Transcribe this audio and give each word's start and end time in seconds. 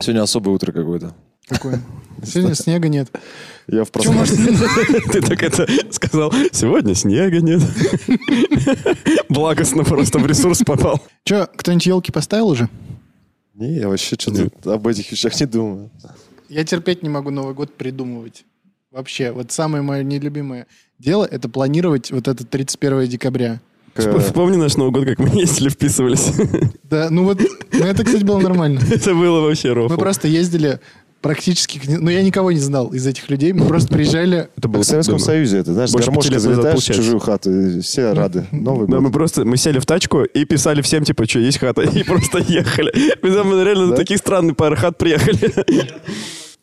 Сегодня 0.00 0.22
особое 0.22 0.54
утро 0.54 0.72
какое-то. 0.72 1.14
Какое? 1.46 1.80
Сегодня 2.24 2.54
снега 2.54 2.88
нет. 2.88 3.10
Я 3.66 3.84
в 3.84 3.90
Чё, 3.90 4.12
может, 4.12 4.36
Ты 5.12 5.20
так 5.20 5.42
это 5.42 5.66
сказал. 5.90 6.32
Сегодня 6.52 6.94
снега 6.94 7.40
нет. 7.40 7.60
Благостно 9.28 9.84
просто 9.84 10.18
в 10.18 10.26
ресурс 10.26 10.62
попал. 10.64 11.00
Че, 11.24 11.46
кто-нибудь 11.54 11.86
елки 11.86 12.12
поставил 12.12 12.48
уже? 12.48 12.68
Не, 13.54 13.74
я 13.76 13.88
вообще 13.88 14.16
что-то 14.18 14.72
об 14.72 14.86
этих 14.86 15.10
вещах 15.12 15.38
не 15.38 15.46
думаю. 15.46 15.90
Я 16.48 16.64
терпеть 16.64 17.02
не 17.02 17.08
могу 17.08 17.30
Новый 17.30 17.54
год 17.54 17.74
придумывать. 17.74 18.44
Вообще, 18.90 19.32
вот 19.32 19.52
самое 19.52 19.82
мое 19.82 20.02
нелюбимое 20.02 20.66
дело— 20.98 21.24
это 21.30 21.48
планировать 21.48 22.10
вот 22.10 22.26
это 22.26 22.44
31 22.44 23.06
декабря. 23.06 23.60
Э, 23.96 24.18
Вспомни 24.20 24.56
наш 24.56 24.76
Новый 24.76 24.92
год, 24.92 25.04
как 25.04 25.18
мы 25.18 25.28
ездили, 25.40 25.68
вписывались. 25.68 26.32
Да, 26.84 27.08
ну 27.10 27.24
вот, 27.24 27.40
ну 27.72 27.84
это, 27.84 28.04
кстати, 28.04 28.24
было 28.24 28.38
нормально. 28.38 28.80
Это 28.90 29.14
было 29.14 29.40
вообще 29.40 29.72
рофл. 29.72 29.92
Мы 29.92 29.98
просто 29.98 30.28
ездили 30.28 30.80
практически... 31.20 31.80
Ну, 31.86 32.08
я 32.08 32.22
никого 32.22 32.50
не 32.50 32.58
знал 32.58 32.88
из 32.94 33.06
этих 33.06 33.28
людей. 33.28 33.52
Мы 33.52 33.66
просто 33.66 33.92
приезжали... 33.92 34.48
Это 34.56 34.68
Как 34.68 34.80
в 34.80 34.84
Советском 34.84 35.16
дома. 35.16 35.24
Союзе 35.26 35.58
это, 35.58 35.74
знаешь, 35.74 35.90
Больше 35.90 36.10
назад 36.10 36.40
залетаешь 36.40 36.80
в 36.82 36.86
чужую 36.94 37.18
хату, 37.18 37.50
и 37.52 37.80
все 37.80 38.12
рады. 38.14 38.46
Новый 38.52 38.86
Да, 38.88 38.94
год. 38.96 39.02
мы 39.02 39.10
просто, 39.12 39.44
мы 39.44 39.56
сели 39.58 39.78
в 39.80 39.86
тачку 39.86 40.22
и 40.22 40.44
писали 40.46 40.80
всем, 40.82 41.04
типа, 41.04 41.28
что 41.28 41.40
есть 41.40 41.58
хата, 41.58 41.82
и 41.82 42.02
просто 42.04 42.38
ехали. 42.38 42.92
Мы 43.22 43.64
реально 43.64 43.86
на 43.86 43.90
Да? 43.90 43.96
таких 43.96 44.16
странных 44.18 44.56
пары 44.56 44.76
хат 44.76 44.96
приехали. 44.98 45.52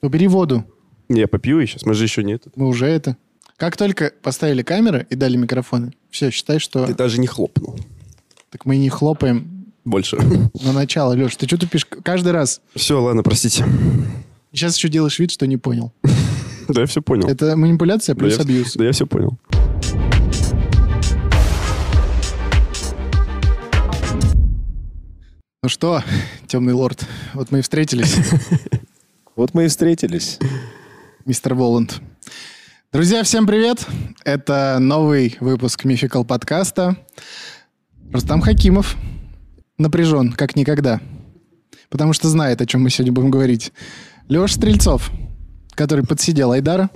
Убери 0.02 0.28
воду. 0.28 0.64
Не, 1.10 1.22
я 1.22 1.28
попью 1.28 1.66
сейчас, 1.68 1.86
мы 1.86 1.94
же 1.94 2.04
еще 2.04 2.24
нет. 2.24 2.44
Мы 2.56 2.68
уже 2.68 2.86
это... 2.88 3.16
Как 3.58 3.76
только 3.76 4.14
поставили 4.22 4.62
камеры 4.62 5.08
и 5.10 5.16
дали 5.16 5.36
микрофоны, 5.36 5.92
все, 6.12 6.30
считай, 6.30 6.60
что... 6.60 6.86
Ты 6.86 6.94
даже 6.94 7.20
не 7.20 7.26
хлопнул. 7.26 7.76
Так 8.52 8.66
мы 8.66 8.76
и 8.76 8.80
не 8.80 8.90
хлопаем 8.90 9.66
Больше. 9.84 10.18
на 10.64 10.74
начало. 10.74 11.14
Леш, 11.14 11.36
ты 11.36 11.48
что 11.48 11.58
тупишь? 11.58 11.84
Каждый 11.86 12.34
раз. 12.34 12.62
Все, 12.76 13.02
ладно, 13.02 13.24
простите. 13.24 13.66
Сейчас 14.54 14.78
еще 14.78 14.90
делаешь 14.90 15.18
вид, 15.18 15.32
что 15.32 15.48
не 15.48 15.58
понял. 15.58 15.92
Да, 16.70 16.82
я 16.82 16.86
все 16.88 17.02
понял. 17.02 17.30
Это 17.30 17.56
манипуляция 17.56 18.14
плюс 18.14 18.38
абьюз. 18.38 18.74
Да, 18.74 18.84
я 18.84 18.92
все 18.92 19.08
понял. 19.08 19.38
Ну 25.64 25.70
что, 25.70 26.04
темный 26.46 26.74
лорд, 26.74 27.06
вот 27.34 27.52
мы 27.52 27.60
и 27.60 27.62
встретились, 27.62 28.18
Вот 29.38 29.54
мы 29.54 29.64
и 29.64 29.68
встретились. 29.70 30.40
мистер 31.26 31.54
Воланд. 31.54 32.02
Друзья, 32.98 33.22
всем 33.22 33.46
привет! 33.46 33.86
Это 34.26 34.78
новый 34.80 35.38
выпуск 35.40 35.86
Мификал 35.86 36.26
подкаста. 36.26 36.98
Рустам 38.12 38.42
Хакимов 38.42 38.96
напряжен, 39.78 40.34
как 40.34 40.56
никогда, 40.56 41.00
потому 41.90 42.14
что 42.14 42.28
знает, 42.28 42.60
о 42.60 42.66
чем 42.66 42.82
мы 42.82 42.90
сегодня 42.90 43.14
будем 43.14 43.30
говорить. 43.30 43.72
Леша 44.30 44.56
Стрельцов, 44.56 45.12
который 45.76 46.08
подсидел 46.08 46.54
Айдара. 46.54 46.90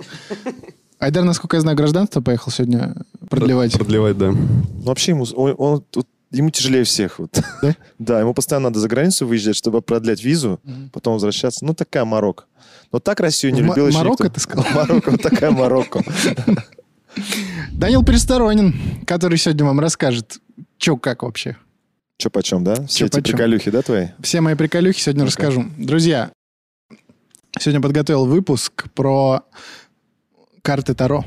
Айдар, 0.98 1.22
насколько 1.22 1.56
я 1.56 1.60
знаю, 1.60 1.76
гражданство 1.76 2.20
поехал 2.20 2.50
сегодня 2.50 2.96
продлевать. 3.30 3.74
Продлевать, 3.74 4.18
да. 4.18 4.32
Ну, 4.32 4.82
Вообще 4.82 5.12
ему, 5.12 5.24
он, 5.36 5.54
он 5.56 5.84
ему 6.32 6.50
тяжелее 6.50 6.82
всех. 6.82 7.20
Вот. 7.20 7.40
Да? 7.62 7.76
Да, 8.00 8.18
ему 8.18 8.34
постоянно 8.34 8.70
надо 8.70 8.80
за 8.80 8.88
границу 8.88 9.24
выезжать, 9.24 9.54
чтобы 9.54 9.82
продлять 9.82 10.24
визу, 10.24 10.58
потом 10.92 11.12
возвращаться. 11.12 11.64
Ну, 11.64 11.74
такая 11.74 12.04
Марокко. 12.04 12.46
Но 12.92 12.98
так 13.00 13.20
Россию 13.20 13.54
не 13.54 13.62
В 13.62 13.66
любил 13.66 13.84
М- 13.84 13.88
еще 13.90 13.98
Марокко 13.98 14.24
никто. 14.24 14.34
ты 14.34 14.40
сказал? 14.40 14.66
Марокко, 14.74 15.10
вот 15.12 15.22
такая 15.22 15.50
Марокко. 15.50 16.02
Данил 17.72 18.04
Пересторонин, 18.04 18.74
который 19.06 19.38
сегодня 19.38 19.64
вам 19.64 19.80
расскажет, 19.80 20.38
что 20.78 20.96
как 20.96 21.22
вообще. 21.22 21.56
Че 22.18 22.30
почем, 22.30 22.62
да? 22.64 22.86
Все 22.86 23.00
Чё 23.00 23.06
эти 23.06 23.14
почем. 23.16 23.32
приколюхи, 23.36 23.70
да, 23.70 23.82
твои? 23.82 24.08
Все 24.22 24.40
мои 24.40 24.54
приколюхи 24.54 25.00
сегодня 25.00 25.24
Ну-ка. 25.24 25.28
расскажу. 25.30 25.64
Друзья, 25.76 26.30
сегодня 27.58 27.80
подготовил 27.80 28.26
выпуск 28.26 28.84
про 28.94 29.42
карты 30.62 30.94
Таро, 30.94 31.24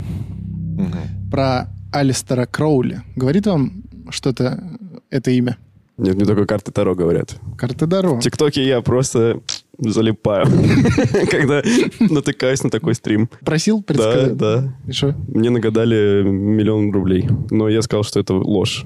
про 1.31 1.67
Алистера 1.91 2.45
Кроули. 2.45 3.01
Говорит 3.15 3.47
вам 3.47 3.83
что-то 4.09 4.63
это 5.09 5.31
имя? 5.31 5.57
Нет, 5.97 6.15
мне 6.15 6.25
только 6.25 6.45
карты 6.45 6.71
Таро 6.71 6.93
говорят. 6.95 7.35
Карты 7.57 7.87
Таро. 7.87 8.15
В 8.15 8.21
ТикТоке 8.21 8.65
я 8.65 8.81
просто 8.81 9.41
залипаю, 9.79 10.45
когда 11.31 11.61
натыкаюсь 11.99 12.63
на 12.63 12.69
такой 12.69 12.95
стрим. 12.95 13.29
Просил 13.41 13.79
Да, 13.79 13.83
предсказать? 13.85 14.37
да. 14.37 14.75
И 14.87 14.91
что? 14.91 15.15
Мне 15.27 15.49
нагадали 15.49 16.23
миллион 16.23 16.91
рублей, 16.91 17.27
но 17.51 17.69
я 17.69 17.81
сказал, 17.81 18.03
что 18.03 18.19
это 18.19 18.33
ложь. 18.33 18.85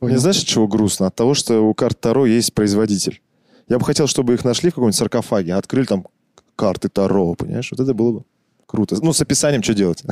Мне 0.00 0.18
знаешь, 0.18 0.38
от 0.38 0.46
чего 0.46 0.68
грустно? 0.68 1.06
От 1.06 1.14
того, 1.16 1.34
что 1.34 1.60
у 1.60 1.72
карт 1.74 2.00
Таро 2.00 2.26
есть 2.26 2.52
производитель. 2.54 3.20
Я 3.68 3.78
бы 3.78 3.84
хотел, 3.84 4.06
чтобы 4.06 4.34
их 4.34 4.44
нашли 4.44 4.70
в 4.70 4.74
каком-нибудь 4.74 4.94
саркофаге, 4.96 5.54
открыли 5.54 5.86
там 5.86 6.06
карты 6.54 6.88
Таро, 6.88 7.34
понимаешь? 7.34 7.68
Вот 7.70 7.80
это 7.80 7.94
было 7.94 8.12
бы 8.12 8.22
круто. 8.66 8.96
Ну, 9.02 9.12
с 9.12 9.20
описанием 9.20 9.62
что 9.62 9.74
делать? 9.74 10.02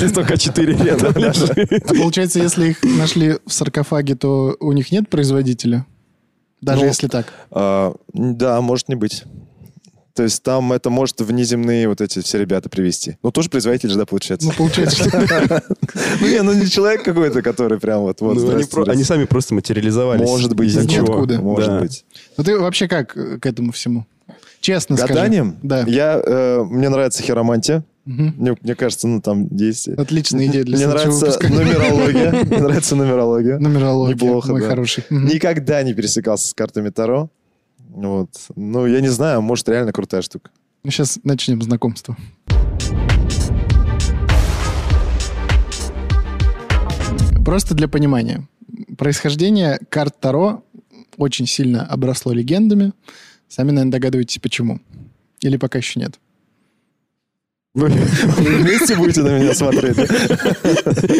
Листок 0.00 0.30
А4 0.30 0.84
рядом 0.84 1.12
лежит. 1.22 1.82
А 1.90 1.94
получается, 1.94 2.38
если 2.40 2.70
их 2.70 2.82
нашли 2.82 3.34
в 3.46 3.52
саркофаге, 3.52 4.14
то 4.16 4.56
у 4.60 4.72
них 4.72 4.90
нет 4.92 5.08
производителя? 5.08 5.86
Даже 6.60 6.80
Ну, 6.82 6.86
если 6.86 7.08
так. 7.08 7.32
А, 7.50 7.94
Да, 8.12 8.60
может 8.60 8.88
не 8.88 8.94
быть. 8.94 9.24
То 10.14 10.22
есть 10.22 10.42
там 10.42 10.72
это 10.72 10.88
может 10.88 11.20
внеземные 11.20 11.88
вот 11.88 12.00
эти 12.00 12.20
все 12.22 12.38
ребята 12.38 12.70
привести. 12.70 13.18
Ну, 13.22 13.30
тоже 13.30 13.50
производитель 13.50 13.90
же, 13.90 13.98
да, 13.98 14.06
получается? 14.06 14.48
Ну, 14.48 14.54
получается. 14.54 15.10
Ну, 16.20 16.26
не, 16.26 16.42
ну 16.42 16.54
не 16.54 16.66
человек 16.70 17.02
какой-то, 17.04 17.42
который 17.42 17.78
прям 17.78 18.00
вот... 18.00 18.22
Ну, 18.22 18.30
они, 18.88 19.04
сами 19.04 19.26
просто 19.26 19.52
материализовались. 19.54 20.26
Может 20.26 20.54
быть, 20.54 20.70
из 20.70 20.76
ничего. 20.76 21.26
Может 21.26 21.68
Да. 21.68 21.80
быть. 21.80 22.06
Ну, 22.38 22.44
ты 22.44 22.58
вообще 22.58 22.88
как 22.88 23.14
э, 23.14 23.38
к 23.38 23.44
этому 23.44 23.72
всему? 23.72 24.06
Честно 24.66 24.96
скажи. 24.96 25.14
Гаданием? 25.14 25.58
Да. 25.62 25.84
Я, 25.86 26.20
э, 26.20 26.64
мне 26.64 26.88
нравится 26.88 27.22
хиромантия. 27.22 27.84
Мгм. 28.04 28.34
Мне, 28.36 28.56
мне 28.60 28.74
кажется, 28.74 29.06
ну, 29.06 29.20
там 29.20 29.46
есть... 29.54 29.86
Отличная 29.86 30.48
идея 30.48 30.64
для 30.64 30.76
Мне 30.76 30.88
нравится 30.88 31.20
выпуска. 31.20 31.48
нумерология. 31.48 32.32
Мне 32.32 32.58
нравится 32.58 32.96
нумерология. 32.96 33.60
Нумерология, 33.60 34.16
Неплохо, 34.16 34.50
мой 34.50 34.62
да. 34.62 34.68
хороший. 34.68 35.04
Никогда 35.08 35.84
не 35.84 35.94
пересекался 35.94 36.48
с 36.48 36.52
картами 36.52 36.88
Таро. 36.88 37.30
Вот. 37.90 38.30
Ну, 38.56 38.86
я 38.86 39.00
не 39.00 39.06
знаю, 39.06 39.40
может, 39.40 39.68
реально 39.68 39.92
крутая 39.92 40.22
штука. 40.22 40.50
Ну, 40.82 40.90
сейчас 40.90 41.20
начнем 41.22 41.62
знакомство. 41.62 42.16
Просто 47.44 47.76
для 47.76 47.86
понимания. 47.86 48.48
Происхождение 48.98 49.78
карт 49.90 50.18
Таро 50.18 50.64
очень 51.18 51.46
сильно 51.46 51.86
обросло 51.86 52.32
легендами. 52.32 52.92
Сами, 53.48 53.70
наверное, 53.70 53.92
догадываетесь, 53.92 54.38
почему. 54.38 54.80
Или 55.40 55.56
пока 55.56 55.78
еще 55.78 56.00
нет. 56.00 56.18
Вы 57.76 57.88
вы 57.90 58.54
вместе 58.56 58.96
будете 58.96 59.22
на 59.22 59.38
меня 59.38 59.54
смотреть? 59.54 59.96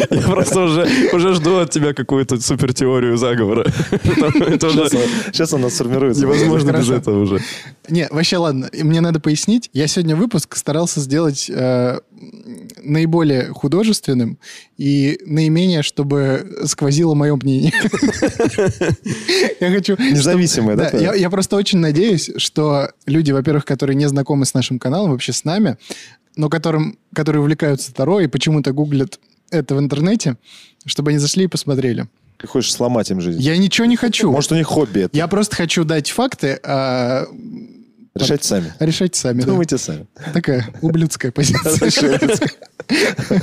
Я 0.09 0.21
просто 0.23 0.61
уже, 0.63 0.87
уже 1.13 1.35
жду 1.35 1.57
от 1.57 1.69
тебя 1.69 1.93
какую-то 1.93 2.41
супер 2.41 2.73
теорию 2.73 3.15
заговора. 3.15 3.63
Сейчас 3.91 4.75
он- 4.93 5.01
Сейчас 5.31 5.53
он 5.53 5.61
нас 5.61 5.75
сформируется. 5.75 6.23
невозможно 6.23 6.71
без 6.71 6.89
этого 6.89 7.21
уже. 7.21 7.39
Не, 7.89 8.07
вообще, 8.09 8.37
ладно, 8.37 8.69
мне 8.73 9.01
надо 9.01 9.19
пояснить. 9.19 9.69
Я 9.71 9.85
сегодня 9.87 10.15
выпуск 10.15 10.55
старался 10.57 10.99
сделать 10.99 11.47
э, 11.49 11.99
наиболее 12.83 13.49
художественным 13.53 14.39
и 14.77 15.19
наименее, 15.25 15.83
чтобы 15.83 16.57
сквозило 16.65 17.13
мое 17.13 17.35
мнение. 17.35 17.71
Я 19.59 19.71
хочу... 19.71 19.95
Независимое, 19.99 20.75
да, 20.75 20.89
я 21.13 21.29
просто 21.29 21.55
очень 21.55 21.79
надеюсь, 21.79 22.31
что 22.37 22.89
люди, 23.05 23.31
во-первых, 23.31 23.65
которые 23.65 23.95
не 23.95 24.07
знакомы 24.07 24.45
с 24.45 24.53
нашим 24.53 24.79
каналом, 24.79 25.11
вообще 25.11 25.33
с 25.33 25.43
нами, 25.43 25.77
но 26.37 26.49
которым, 26.49 26.97
которые 27.13 27.41
увлекаются 27.41 27.93
Таро 27.93 28.19
и 28.21 28.27
почему-то 28.27 28.71
гуглят 28.71 29.19
это 29.49 29.75
в 29.75 29.79
интернете, 29.79 30.37
чтобы 30.85 31.11
они 31.11 31.19
зашли 31.19 31.45
и 31.45 31.47
посмотрели. 31.47 32.07
Ты 32.37 32.47
хочешь 32.47 32.71
сломать 32.71 33.09
им 33.09 33.19
жизнь? 33.19 33.41
Я 33.41 33.57
ничего 33.57 33.85
не 33.85 33.95
хочу. 33.97 34.31
Может, 34.31 34.51
у 34.51 34.55
них 34.55 34.67
хобби 34.67 35.01
это? 35.01 35.17
Я 35.17 35.27
просто 35.27 35.55
хочу 35.55 35.83
дать 35.83 36.09
факты, 36.11 36.59
а 36.63 37.25
Решайте 38.13 38.47
сами. 38.47 38.73
решайте 38.79 39.19
сами. 39.19 39.41
да. 39.41 39.47
Думайте 39.47 39.77
сами. 39.77 40.07
Такая 40.33 40.67
ублюдская 40.81 41.31
позиция. 41.31 42.31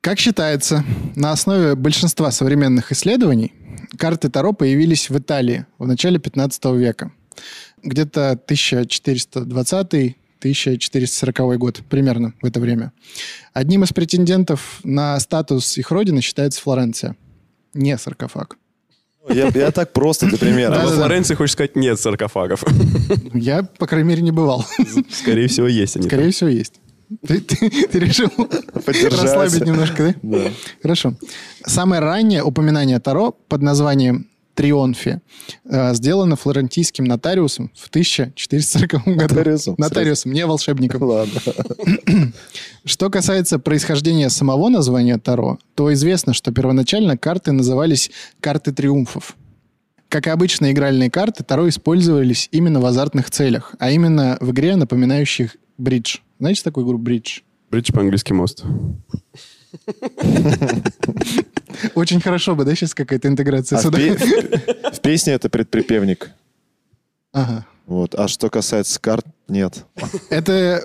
Как 0.00 0.18
считается, 0.18 0.84
на 1.14 1.32
основе 1.32 1.74
большинства 1.74 2.30
современных 2.30 2.90
исследований 2.92 3.52
карты 3.98 4.30
Таро 4.30 4.52
появились 4.52 5.10
в 5.10 5.18
Италии 5.18 5.66
в 5.78 5.86
начале 5.86 6.18
15 6.18 6.64
века. 6.76 7.12
Где-то 7.82 8.38
1420-1440 10.42 11.56
год, 11.56 11.80
примерно 11.88 12.34
в 12.42 12.46
это 12.46 12.60
время. 12.60 12.92
Одним 13.52 13.84
из 13.84 13.92
претендентов 13.92 14.80
на 14.84 15.18
статус 15.20 15.76
их 15.78 15.90
родины 15.90 16.20
считается 16.20 16.60
Флоренция. 16.62 17.16
Не 17.74 17.96
саркофаг. 17.98 18.56
Я, 19.28 19.48
я 19.54 19.70
так 19.70 19.92
просто 19.92 20.26
для 20.26 20.36
А 20.36 20.38
примера. 20.38 20.70
во 20.70 20.76
Да-да-да. 20.78 20.96
Флоренции, 20.96 21.34
хочешь 21.34 21.52
сказать, 21.52 21.76
нет 21.76 22.00
саркофагов. 22.00 22.64
Я, 23.34 23.62
по 23.62 23.86
крайней 23.86 24.08
мере, 24.08 24.22
не 24.22 24.32
бывал. 24.32 24.64
Скорее 25.10 25.46
всего, 25.48 25.66
есть 25.68 25.96
они. 25.96 26.06
Скорее 26.06 26.30
всего, 26.30 26.48
есть. 26.48 26.74
Ты, 27.26 27.40
ты- 27.40 27.70
ты 27.88 27.98
решил 27.98 28.28
расслабить 28.74 29.66
немножко, 29.66 30.14
да? 30.22 30.38
Да. 30.38 30.50
Хорошо. 30.82 31.14
Самое 31.66 32.00
раннее 32.00 32.42
упоминание 32.42 32.98
Таро 33.00 33.32
под 33.32 33.62
названием 33.62 34.26
Трионфе. 34.60 35.22
Э, 35.64 35.94
сделана 35.94 36.36
флорентийским 36.36 37.04
нотариусом 37.04 37.70
в 37.74 37.88
1440 37.88 39.04
году. 39.06 39.34
Нотариусом? 39.34 39.74
Нотариусом, 39.78 40.32
не 40.32 40.44
волшебником. 40.44 41.02
Ладно. 41.02 41.40
Что 42.84 43.08
касается 43.08 43.58
происхождения 43.58 44.28
самого 44.28 44.68
названия 44.68 45.16
Таро, 45.16 45.58
то 45.74 45.90
известно, 45.94 46.34
что 46.34 46.52
первоначально 46.52 47.16
карты 47.16 47.52
назывались 47.52 48.10
«карты 48.40 48.72
триумфов». 48.72 49.34
Как 50.10 50.26
и 50.26 50.30
обычные 50.30 50.72
игральные 50.72 51.10
карты, 51.10 51.42
Таро 51.42 51.66
использовались 51.66 52.50
именно 52.52 52.80
в 52.80 52.84
азартных 52.84 53.30
целях, 53.30 53.74
а 53.78 53.90
именно 53.90 54.36
в 54.42 54.50
игре, 54.50 54.76
напоминающих 54.76 55.56
бридж. 55.78 56.18
Знаете 56.38 56.62
такую 56.64 56.84
игру 56.84 56.98
бридж? 56.98 57.40
Бридж 57.70 57.92
по-английски 57.92 58.34
мост. 58.34 58.62
Очень 61.94 62.20
хорошо 62.20 62.54
бы, 62.54 62.64
да, 62.64 62.74
сейчас 62.74 62.94
какая-то 62.94 63.28
интеграция 63.28 63.78
А 63.78 63.80
в, 63.80 63.84
сюда? 63.84 63.98
пе- 63.98 64.16
в- 64.16 64.92
в 64.96 65.00
песне 65.00 65.32
это 65.34 65.48
предприпевник. 65.48 66.30
Ага. 67.32 67.66
Вот. 67.86 68.14
А 68.14 68.28
что 68.28 68.50
касается 68.50 69.00
карт, 69.00 69.26
нет. 69.48 69.84
Это, 70.28 70.80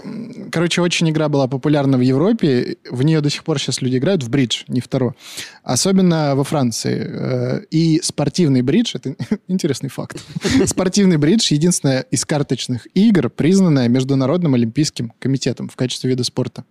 короче, 0.52 0.82
очень 0.82 1.08
игра 1.12 1.30
была 1.30 1.48
популярна 1.48 1.98
в 2.00 2.02
Европе. 2.02 2.78
В 2.90 3.04
нее 3.04 3.22
до 3.22 3.30
сих 3.30 3.44
пор 3.44 3.60
сейчас 3.60 3.80
люди 3.84 3.98
играют 3.98 4.24
в 4.24 4.30
бридж, 4.30 4.64
не 4.68 4.82
в 4.82 4.88
Таро. 4.88 5.14
Особенно 5.62 6.36
во 6.36 6.44
Франции. 6.44 7.06
Э, 7.08 7.62
И 7.70 8.00
спортивный 8.02 8.64
бридж, 8.64 8.96
это 8.96 9.16
интересный 9.48 9.90
факт. 9.90 10.18
Спортивный 10.66 11.18
бридж 11.18 11.54
единственная 11.54 12.02
из 12.10 12.26
карточных 12.26 12.88
игр, 12.96 13.30
признанная 13.30 13.88
Международным 13.88 14.56
Олимпийским 14.56 15.14
комитетом 15.20 15.70
в 15.70 15.76
качестве 15.76 16.10
вида 16.10 16.24
спорта. 16.24 16.64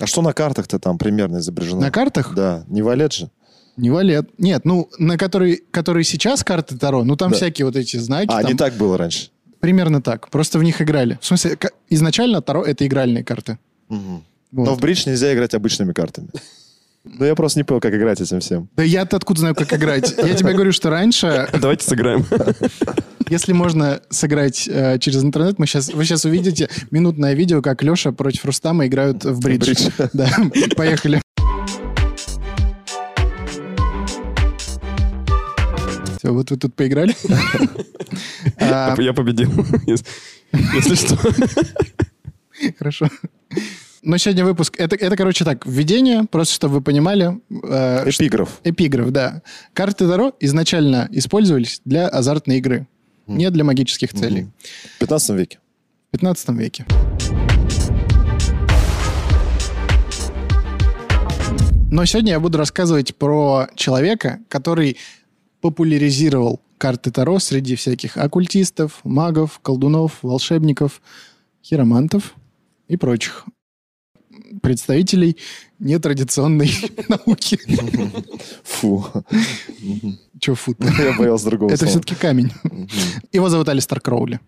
А 0.00 0.06
что 0.06 0.22
на 0.22 0.32
картах-то 0.32 0.78
там 0.78 0.98
примерно 0.98 1.38
изображено? 1.38 1.80
На 1.80 1.90
картах 1.90 2.32
Да, 2.34 2.64
не 2.68 2.82
валет 2.82 3.12
же. 3.12 3.30
Не 3.76 3.90
валет. 3.90 4.30
Нет, 4.38 4.64
ну, 4.64 4.88
на 4.98 5.16
которые, 5.18 5.60
которые 5.70 6.04
сейчас 6.04 6.44
карты 6.44 6.76
Таро, 6.78 7.04
ну, 7.04 7.16
там 7.16 7.30
Да. 7.30 7.36
всякие 7.36 7.66
вот 7.66 7.76
эти 7.76 7.96
знаки. 7.96 8.30
А, 8.30 8.42
там 8.42 8.50
не 8.52 8.56
так 8.56 8.74
было 8.74 8.96
раньше. 8.98 9.28
Примерно 9.60 10.02
так. 10.02 10.28
Просто 10.30 10.58
в 10.58 10.62
них 10.62 10.80
играли. 10.82 11.18
В 11.20 11.26
смысле, 11.26 11.58
изначально 11.88 12.42
Таро— 12.42 12.62
это 12.66 12.86
игральные 12.86 13.24
карты. 13.24 13.58
Мгм. 13.88 14.22
Вот. 14.52 14.66
Но 14.66 14.74
в 14.74 14.80
бридж 14.80 15.04
нельзя 15.06 15.32
играть 15.34 15.54
обычными 15.54 15.92
картами. 15.92 16.28
Да 17.04 17.26
я 17.26 17.34
просто 17.34 17.58
не 17.58 17.64
понял, 17.64 17.80
как 17.80 17.94
играть 17.94 18.20
этим 18.20 18.40
всем. 18.40 18.68
Да 18.76 18.82
я-то 18.82 19.16
откуда 19.16 19.40
знаю, 19.40 19.54
как 19.54 19.72
играть? 19.72 20.14
Я 20.16 20.34
тебе 20.34 20.52
говорю, 20.52 20.72
что 20.72 20.90
раньше, 20.90 21.48
Давайте 21.60 21.84
сыграем. 21.86 22.24
если 23.28 23.52
можно 23.52 24.00
сыграть 24.10 24.68
э, 24.68 24.98
через 25.00 25.24
интернет, 25.24 25.58
мы 25.58 25.66
сейчас, 25.66 25.92
вы 25.92 26.04
сейчас 26.04 26.24
увидите 26.24 26.68
минутное 26.90 27.34
видео, 27.34 27.62
как 27.62 27.82
Леша 27.82 28.12
против 28.12 28.44
Рустама 28.44 28.86
играют 28.86 29.24
в 29.24 29.40
бридж. 29.40 29.64
бридж. 29.66 29.88
Да, 30.12 30.28
поехали. 30.76 31.20
Все, 36.24 36.32
вот 36.32 36.50
вы 36.50 36.56
тут 36.56 36.74
поиграли. 36.74 37.14
А, 38.58 38.96
Я 38.98 39.12
победил. 39.12 39.50
Если 40.74 40.94
что. 40.94 41.18
Хорошо. 42.78 43.10
Но 44.02 44.16
сегодня 44.16 44.42
выпуск... 44.46 44.74
Это, 44.78 44.96
это, 44.96 45.16
короче, 45.16 45.44
так, 45.44 45.66
введение, 45.66 46.24
просто 46.24 46.54
чтобы 46.54 46.76
вы 46.76 46.80
понимали. 46.80 47.38
э, 47.68 48.10
что- 48.10 48.24
Эпиграф. 48.24 48.60
Эпиграф, 48.64 49.10
да. 49.10 49.42
Карты 49.74 50.08
Таро 50.08 50.32
изначально 50.40 51.08
использовались 51.10 51.82
для 51.84 52.08
азартной 52.08 52.56
игры, 52.56 52.86
не 53.26 53.50
для 53.50 53.62
магических 53.64 54.14
целей. 54.14 54.48
В 54.96 55.00
15 55.00 55.30
веке. 55.36 55.58
В 56.08 56.12
15 56.12 56.48
веке. 56.58 56.86
Но 61.90 62.04
сегодня 62.06 62.32
я 62.32 62.40
буду 62.40 62.56
рассказывать 62.58 63.14
про 63.14 63.68
человека, 63.76 64.40
который 64.48 64.96
популяризировал 65.64 66.60
карты 66.76 67.10
Таро 67.10 67.38
среди 67.38 67.74
всяких 67.74 68.18
оккультистов, 68.18 69.00
магов, 69.02 69.60
колдунов, 69.60 70.18
волшебников, 70.20 71.00
хиромантов 71.64 72.34
и 72.86 72.98
прочих 72.98 73.46
представителей 74.60 75.38
нетрадиционной 75.78 76.70
науки. 77.08 77.58
Фу. 78.62 79.06
Че 80.38 80.54
фу 80.54 80.76
Я 80.98 81.16
боялся 81.16 81.46
другого 81.46 81.72
Это 81.72 81.86
все-таки 81.86 82.14
камень. 82.14 82.52
Его 83.32 83.48
зовут 83.48 83.70
Алистер 83.70 84.02
Кроули. 84.02 84.40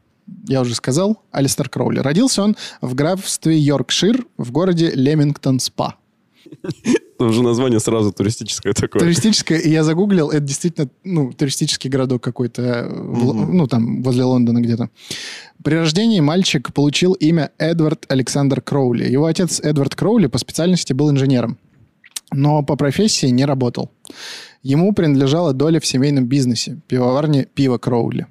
Я 0.47 0.61
уже 0.61 0.75
сказал, 0.75 1.23
Алистер 1.31 1.71
Кроули. 1.71 2.01
Родился 2.01 2.43
он 2.43 2.57
в 2.83 2.95
графстве 2.95 3.59
Йоркшир 3.59 4.27
в 4.37 4.53
городе 4.53 4.91
Лемингтон-Спа. 4.91 5.95
Там 7.19 7.33
же 7.33 7.43
название 7.43 7.81
сразу 7.81 8.13
туристическое 8.13 8.73
такое. 8.75 9.01
Туристическое, 9.01 9.59
и 9.59 9.71
я 9.71 9.85
загуглил, 9.85 10.31
это 10.31 10.41
действительно, 10.41 10.89
ну, 11.05 11.33
туристический 11.33 11.89
городок 11.89 12.23
какой-то, 12.23 12.89
Мгм. 12.91 13.57
ну, 13.57 13.67
там, 13.67 14.03
возле 14.03 14.25
Лондона 14.25 14.61
где-то. 14.61 14.91
При 15.63 15.75
рождении 15.75 16.21
мальчик 16.21 16.73
получил 16.75 17.13
имя 17.15 17.51
Эдвард 17.59 18.05
Александр 18.09 18.61
Кроули. 18.61 19.05
Его 19.05 19.27
отец 19.27 19.61
Эдвард 19.61 19.95
Кроули 19.95 20.27
по 20.27 20.39
специальности 20.39 20.93
был 20.93 21.11
инженером, 21.11 21.57
но 22.33 22.63
по 22.63 22.77
профессии 22.77 23.29
не 23.29 23.45
работал. 23.47 23.91
Ему 24.63 24.93
принадлежала 24.93 25.53
доля 25.53 25.81
в 25.81 25.87
семейном 25.87 26.27
бизнесе, 26.27 26.79
пивоварне 26.89 27.47
«Пиво 27.55 27.79
Кроули». 27.79 28.27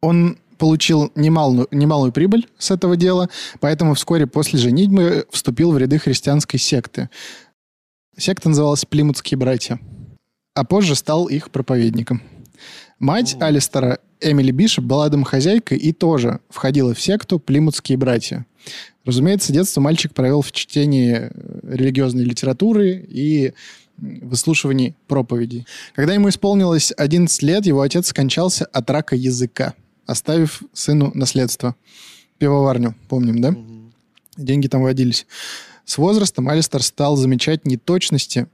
Он 0.00 0.36
получил 0.58 1.10
немалую, 1.14 1.66
немалую 1.70 2.12
прибыль 2.12 2.46
с 2.58 2.70
этого 2.70 2.96
дела, 2.96 3.28
поэтому 3.60 3.94
вскоре 3.94 4.26
после 4.26 4.58
женитьбы 4.58 5.26
вступил 5.30 5.72
в 5.72 5.78
ряды 5.78 5.98
христианской 5.98 6.60
секты. 6.60 7.08
Секта 8.16 8.48
называлась 8.48 8.84
«Плимутские 8.84 9.38
братья», 9.38 9.80
а 10.54 10.64
позже 10.64 10.94
стал 10.94 11.26
их 11.26 11.50
проповедником. 11.50 12.22
Мать 13.00 13.36
Алистера, 13.40 13.98
Эмили 14.20 14.52
Бишоп, 14.52 14.84
была 14.84 15.08
домохозяйкой 15.08 15.78
и 15.78 15.92
тоже 15.92 16.40
входила 16.48 16.94
в 16.94 17.00
секту 17.00 17.40
«Плимутские 17.40 17.98
братья». 17.98 18.46
Разумеется, 19.04 19.52
детство 19.52 19.80
мальчик 19.80 20.14
провел 20.14 20.40
в 20.40 20.52
чтении 20.52 21.14
э, 21.14 21.30
религиозной 21.62 22.24
литературы 22.24 23.04
и 23.06 23.52
выслушивании 23.98 24.94
проповедей. 25.06 25.66
Когда 25.94 26.14
ему 26.14 26.28
исполнилось 26.28 26.92
11 26.96 27.42
лет, 27.42 27.66
его 27.66 27.82
отец 27.82 28.08
скончался 28.08 28.64
от 28.64 28.88
рака 28.90 29.14
языка, 29.14 29.74
оставив 30.06 30.62
сыну 30.72 31.10
наследство. 31.14 31.76
Пивоварню, 32.38 32.94
помним, 33.08 33.40
да? 33.40 33.54
Деньги 34.36 34.68
там 34.68 34.82
водились. 34.82 35.26
С 35.84 35.98
возрастом 35.98 36.48
Алистер 36.48 36.82
стал 36.82 37.16
замечать 37.16 37.66
неточности 37.66 38.46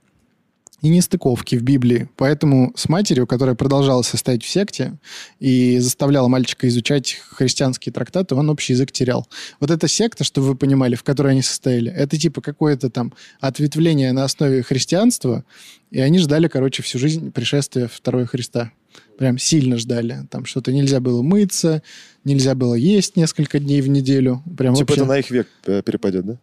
и 0.83 0.89
нестыковки 0.89 1.57
в 1.57 1.63
Библии. 1.63 2.09
Поэтому 2.17 2.73
с 2.75 2.89
матерью, 2.89 3.27
которая 3.27 3.55
продолжала 3.55 4.03
состоять 4.03 4.43
в 4.43 4.49
секте 4.49 4.99
и 5.39 5.79
заставляла 5.79 6.29
мальчика 6.29 6.67
изучать 6.69 7.19
христианские 7.31 7.93
трактаты, 7.93 8.35
он 8.35 8.49
общий 8.51 8.73
язык 8.73 8.91
терял. 8.91 9.29
Вот 9.61 9.71
эта 9.71 9.89
секта, 9.89 10.25
чтобы 10.25 10.49
вы 10.49 10.57
понимали, 10.57 10.95
в 10.95 11.03
которой 11.03 11.33
они 11.33 11.43
состояли, 11.43 11.93
это 11.93 12.17
типа 12.17 12.41
какое-то 12.41 12.91
там 12.91 13.13
ответвление 13.41 14.13
на 14.13 14.25
основе 14.25 14.63
христианства, 14.63 15.45
и 15.91 16.01
они 16.01 16.19
ждали, 16.19 16.49
короче, 16.49 16.83
всю 16.83 16.99
жизнь 16.99 17.31
пришествия 17.31 17.89
второго 17.89 18.27
Христа. 18.27 18.73
Прям 19.19 19.39
сильно 19.39 19.77
ждали. 19.77 20.27
Там 20.31 20.47
что-то 20.47 20.73
нельзя 20.73 20.99
было 21.01 21.23
мыться, 21.23 21.83
нельзя 22.25 22.55
было 22.55 22.75
есть 22.75 23.17
несколько 23.17 23.59
дней 23.59 23.83
в 23.83 23.89
неделю. 23.89 24.43
Прям 24.57 24.75
Типа 24.75 24.93
вообще... 24.93 25.03
это 25.03 25.05
на 25.05 25.19
их 25.19 25.31
век 25.31 25.49
э, 25.67 25.83
перепадет, 25.83 26.25
да? 26.25 26.39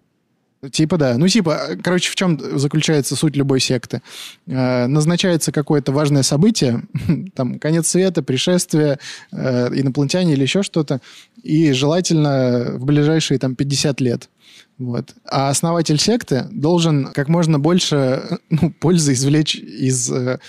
Типа 0.71 0.97
да. 0.97 1.17
Ну, 1.17 1.27
типа, 1.27 1.67
э, 1.69 1.75
короче, 1.77 2.09
в 2.09 2.15
чем 2.15 2.39
заключается 2.57 3.15
суть 3.15 3.35
любой 3.35 3.59
секты? 3.59 4.01
Э, 4.47 4.87
назначается 4.87 5.51
какое-то 5.51 5.91
важное 5.91 6.23
событие, 6.23 6.83
там, 7.35 7.59
конец 7.59 7.87
света, 7.87 8.23
пришествие, 8.23 8.97
э, 9.31 9.67
инопланетяне 9.79 10.33
или 10.33 10.41
еще 10.41 10.63
что-то, 10.63 10.99
и 11.43 11.71
желательно 11.73 12.71
в 12.73 12.85
ближайшие 12.85 13.37
там 13.37 13.55
50 13.55 14.01
лет. 14.01 14.29
Вот. 14.79 15.13
А 15.25 15.49
основатель 15.49 15.99
секты 15.99 16.45
должен 16.51 17.11
как 17.13 17.27
можно 17.27 17.59
больше 17.59 18.39
ну, 18.49 18.71
пользы 18.71 19.13
извлечь 19.13 19.55
из, 19.55 20.11
э, 20.11 20.39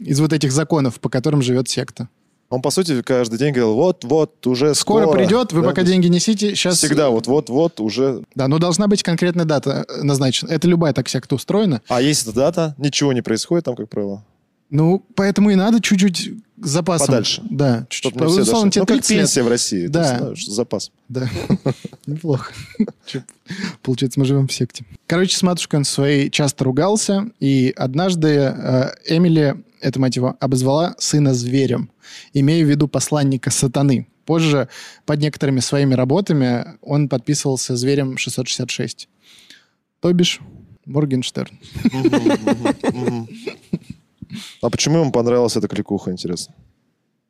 из 0.00 0.20
вот 0.20 0.32
этих 0.32 0.52
законов, 0.52 1.00
по 1.00 1.10
которым 1.10 1.42
живет 1.42 1.68
секта. 1.68 2.08
Он, 2.54 2.62
по 2.62 2.70
сути, 2.70 3.02
каждый 3.02 3.36
день 3.36 3.52
говорил, 3.52 3.74
вот-вот, 3.74 4.46
уже 4.46 4.76
Скоро, 4.76 5.06
скоро. 5.06 5.18
придет, 5.18 5.52
вы 5.52 5.62
Да, 5.62 5.68
пока 5.70 5.82
деньги 5.82 6.06
несите, 6.06 6.54
сейчас... 6.54 6.78
Всегда 6.78 7.10
вот-вот-вот 7.10 7.80
уже... 7.80 8.22
Да, 8.36 8.46
но 8.46 8.60
должна 8.60 8.86
быть 8.86 9.02
конкретная 9.02 9.44
дата 9.44 9.84
назначена. 10.00 10.50
Это 10.50 10.68
любая 10.68 10.92
так 10.92 11.08
секта 11.08 11.34
устроена. 11.34 11.82
А 11.88 12.00
если 12.00 12.30
эта 12.30 12.36
дата, 12.36 12.74
ничего 12.78 13.12
не 13.12 13.22
происходит 13.22 13.64
там, 13.64 13.74
как 13.74 13.88
правило. 13.88 14.22
Ну, 14.70 15.04
поэтому 15.14 15.50
и 15.50 15.54
надо 15.54 15.80
чуть-чуть 15.80 16.32
с 16.62 16.68
запасом. 16.68 17.06
Подальше. 17.06 17.42
Да, 17.50 17.86
чуть-чуть. 17.88 18.12
Чтоб 18.12 18.14
не 18.22 18.28
все 18.28 18.42
Условно, 18.42 18.70
тебе 18.70 18.80
Ну, 18.82 18.86
как 18.86 18.96
30 18.96 19.10
лет. 19.10 19.18
пенсия 19.20 19.42
в 19.42 19.48
России. 19.48 19.86
Да. 19.86 20.02
Да. 20.02 20.18
Знаешь, 20.18 20.46
запас. 20.46 20.90
Да, 21.08 21.28
неплохо. 22.06 22.52
Получается, 23.82 24.18
мы 24.18 24.26
живем 24.26 24.48
в 24.48 24.52
секте. 24.52 24.84
Короче, 25.06 25.36
с 25.36 25.42
матушкой 25.42 25.78
он 25.80 25.84
своей 25.84 26.30
часто 26.30 26.64
ругался, 26.64 27.30
и 27.40 27.72
однажды 27.76 28.28
э, 28.28 28.94
Эмили, 29.06 29.62
эта 29.80 30.00
мать 30.00 30.16
его, 30.16 30.36
обозвала 30.40 30.94
сына 30.98 31.34
зверем, 31.34 31.90
имея 32.32 32.64
в 32.64 32.68
виду 32.68 32.88
посланника 32.88 33.50
сатаны. 33.50 34.08
Позже 34.24 34.68
под 35.04 35.20
некоторыми 35.20 35.60
своими 35.60 35.94
работами 35.94 36.78
он 36.80 37.10
подписывался 37.10 37.76
зверем 37.76 38.16
666. 38.16 39.08
То 40.00 40.12
бишь 40.12 40.40
Моргенштерн. 40.86 41.58
А 44.62 44.70
почему 44.70 45.00
ему 45.00 45.12
понравилась 45.12 45.56
эта 45.56 45.68
кликуха, 45.68 46.10
интересно? 46.10 46.54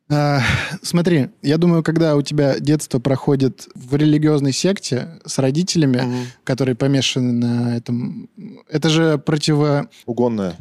А, 0.07 0.41
смотри, 0.83 1.29
я 1.41 1.57
думаю, 1.57 1.81
когда 1.81 2.15
у 2.15 2.21
тебя 2.21 2.59
детство 2.59 2.99
проходит 2.99 3.67
в 3.73 3.95
религиозной 3.95 4.51
секте 4.51 5.19
с 5.25 5.39
родителями, 5.39 6.27
которые 6.43 6.75
помешаны 6.75 7.31
на 7.31 7.77
этом, 7.77 8.29
это 8.69 8.89
же 8.89 9.17
противо... 9.17 9.89
Угонная. 10.05 10.57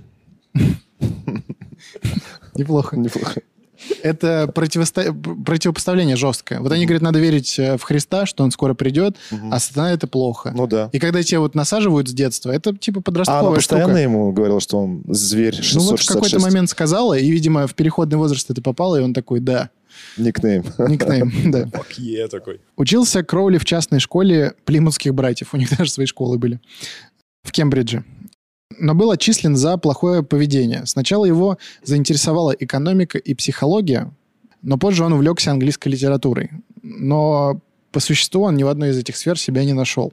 Неплохо. 2.54 2.96
Неплохо. 2.96 3.42
Это 4.02 4.50
противосто- 4.54 5.12
противопоставление 5.44 6.16
жесткое. 6.16 6.60
Вот 6.60 6.72
они 6.72 6.84
говорят, 6.86 7.02
надо 7.02 7.18
верить 7.18 7.58
э, 7.58 7.76
в 7.76 7.82
Христа, 7.82 8.26
что 8.26 8.44
он 8.44 8.50
скоро 8.50 8.74
придет, 8.74 9.16
а 9.50 9.58
сатана 9.60 9.92
это 9.92 10.06
плохо. 10.06 10.52
Ну 10.54 10.66
да. 10.66 10.90
И 10.92 10.98
когда 10.98 11.22
тебя 11.22 11.40
вот 11.40 11.54
насаживают 11.54 12.08
с 12.08 12.12
детства, 12.12 12.50
это 12.50 12.76
типа 12.76 13.00
А 13.00 13.02
подростковая 13.02 13.40
она 13.46 13.54
постоянно 13.54 13.88
штука. 13.94 14.00
ему 14.02 14.32
говорила, 14.32 14.60
что 14.60 14.78
он 14.78 15.02
зверь 15.08 15.54
Ну 15.74 15.80
вот 15.80 15.98
в 15.98 16.02
666. 16.02 16.08
какой-то 16.08 16.40
момент 16.40 16.68
сказала, 16.70 17.14
и, 17.14 17.30
видимо, 17.30 17.66
в 17.66 17.74
переходный 17.74 18.16
возраст 18.18 18.50
это 18.50 18.62
попало, 18.62 18.96
и 18.96 19.02
он 19.02 19.14
такой, 19.14 19.40
да, 19.40 19.70
Никнейм. 20.16 20.64
никнейм, 20.78 21.32
да. 21.52 21.68
Е 21.98 22.26
такой. 22.28 22.60
Учился 22.76 23.22
Кроули 23.22 23.58
в 23.58 23.64
частной 23.64 24.00
школе 24.00 24.54
плимутских 24.64 25.14
братьев. 25.14 25.54
У 25.54 25.56
них 25.56 25.76
даже 25.76 25.90
свои 25.90 26.06
школы 26.06 26.36
были. 26.36 26.60
В 27.44 27.52
Кембридже. 27.52 28.02
Но 28.78 28.94
был 28.94 29.10
отчислен 29.10 29.56
за 29.56 29.76
плохое 29.76 30.22
поведение. 30.22 30.86
Сначала 30.86 31.24
его 31.24 31.58
заинтересовала 31.82 32.52
экономика 32.52 33.18
и 33.18 33.34
психология, 33.34 34.12
но 34.62 34.78
позже 34.78 35.04
он 35.04 35.12
увлекся 35.12 35.50
английской 35.50 35.88
литературой. 35.88 36.50
Но 36.82 37.60
по 37.92 38.00
существу 38.00 38.42
он 38.42 38.56
ни 38.56 38.64
в 38.64 38.68
одной 38.68 38.90
из 38.90 38.98
этих 38.98 39.16
сфер 39.16 39.38
себя 39.38 39.64
не 39.64 39.72
нашел. 39.72 40.12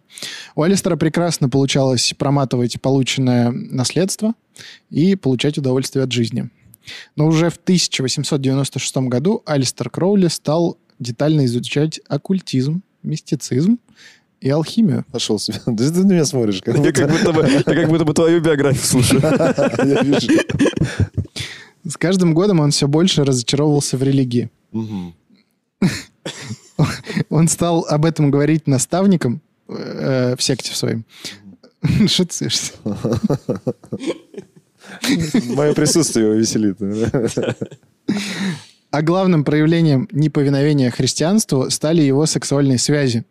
У 0.55 0.61
Алистера 0.61 0.97
прекрасно 0.97 1.49
получалось 1.49 2.13
проматывать 2.17 2.79
полученное 2.79 3.51
наследство 3.51 4.33
и 4.91 5.15
получать 5.15 5.57
удовольствие 5.57 6.03
от 6.03 6.11
жизни. 6.11 6.49
Но 7.15 7.25
уже 7.27 7.49
в 7.49 7.57
1896 7.57 8.97
году 8.97 9.41
Алистер 9.45 9.89
Кроули 9.89 10.27
стал 10.27 10.77
детально 10.99 11.45
изучать 11.45 11.99
оккультизм, 12.07 12.83
мистицизм 13.01 13.79
и 14.41 14.49
алхимию. 14.49 15.05
Нашел 15.13 15.39
себя. 15.39 15.59
Да 15.65 15.89
ты 15.91 15.99
на 16.03 16.11
меня 16.11 16.25
смотришь. 16.25 16.61
Как 16.61 16.77
Я 16.77 16.91
как 16.91 17.09
будто- 17.09 17.31
будто 17.31 17.41
бы, 17.41 17.49
я 17.49 17.63
как 17.63 17.87
будто 17.89 18.05
бы 18.05 18.13
твою 18.13 18.41
биографию 18.41 18.83
слушаю. 18.83 19.21
Я 19.85 20.01
вижу. 20.03 20.27
С 21.87 21.95
каждым 21.97 22.33
годом 22.33 22.59
он 22.59 22.71
все 22.71 22.87
больше 22.87 23.23
разочаровывался 23.23 23.97
в 23.97 24.03
религии. 24.03 24.49
Он 27.29 27.47
стал 27.47 27.85
об 27.87 28.05
этом 28.05 28.31
говорить 28.31 28.65
наставникам 28.67 29.41
э, 29.67 30.35
в 30.35 30.41
секте 30.41 30.71
в 30.71 30.75
своем. 30.75 31.05
Что 32.07 32.25
ты 32.25 32.33
смеешься? 32.33 32.71
Мое 35.55 35.73
присутствие 35.73 36.25
его 36.25 36.35
веселит. 36.35 36.77
А 38.89 39.01
главным 39.03 39.43
проявлением 39.43 40.07
неповиновения 40.11 40.89
христианству 40.91 41.69
стали 41.69 42.01
его 42.01 42.25
сексуальные 42.25 42.77
связи. 42.79 43.25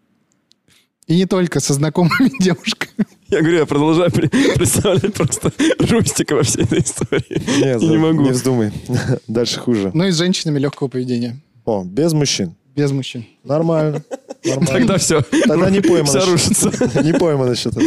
И 1.10 1.16
не 1.16 1.26
только 1.26 1.58
со 1.58 1.74
знакомыми 1.74 2.30
девушками. 2.40 3.04
Я 3.30 3.40
говорю, 3.40 3.58
я 3.58 3.66
продолжаю 3.66 4.12
представлять 4.54 5.12
просто 5.12 5.52
Рустика 5.80 6.36
во 6.36 6.44
всей 6.44 6.62
этой 6.62 6.78
истории. 6.78 7.60
Нет, 7.60 7.82
не 7.82 7.98
могу. 7.98 8.22
Не 8.22 8.30
вздумай. 8.30 8.70
Дальше 9.26 9.58
хуже. 9.58 9.90
Ну 9.92 10.04
и 10.04 10.12
с 10.12 10.16
женщинами 10.16 10.60
легкого 10.60 10.86
поведения. 10.86 11.40
О, 11.64 11.82
без 11.82 12.12
мужчин. 12.12 12.54
Без 12.76 12.92
мужчин. 12.92 13.26
Нормально. 13.42 14.04
Нормально. 14.44 14.72
Тогда 14.72 14.98
все. 14.98 15.22
Тогда 15.48 15.68
не 15.68 15.80
поймано. 15.80 16.06
Все 16.06 16.30
рушится. 16.30 16.70
Не 17.02 17.12
поймано 17.12 17.56
что-то. 17.56 17.80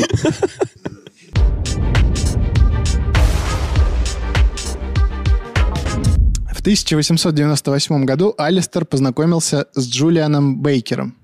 В 6.51 6.60
1898 6.60 8.03
году 8.03 8.36
Алистер 8.38 8.84
познакомился 8.84 9.68
с 9.74 9.88
Джулианом 9.88 10.62
Бейкером. 10.62 11.15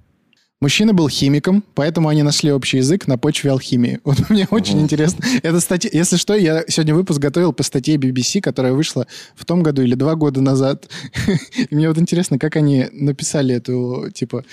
Мужчина 0.61 0.93
был 0.93 1.07
химиком, 1.07 1.63
поэтому 1.73 2.09
они 2.09 2.21
нашли 2.21 2.51
общий 2.51 2.77
язык 2.77 3.07
на 3.07 3.17
почве 3.17 3.49
алхимии. 3.51 3.99
Вот 4.03 4.29
мне 4.29 4.45
очень 4.51 4.81
интересно. 4.81 5.23
Это 5.41 5.61
статья... 5.61 5.89
Если 5.93 6.17
что, 6.17 6.35
я 6.35 6.65
сегодня 6.67 6.93
выпуск 6.93 7.19
готовил 7.19 7.53
по 7.53 7.63
статье 7.63 7.95
BBC, 7.95 8.41
которая 8.41 8.73
вышла 8.73 9.07
в 9.35 9.45
том 9.45 9.63
году 9.63 9.81
или 9.83 9.95
два 9.95 10.15
года 10.15 10.41
назад. 10.41 10.89
И 11.69 11.73
мне 11.73 11.87
вот 11.87 11.97
интересно, 11.97 12.37
как 12.37 12.57
они 12.57 12.87
написали 12.91 13.55
эту, 13.55 14.09
типа... 14.13 14.43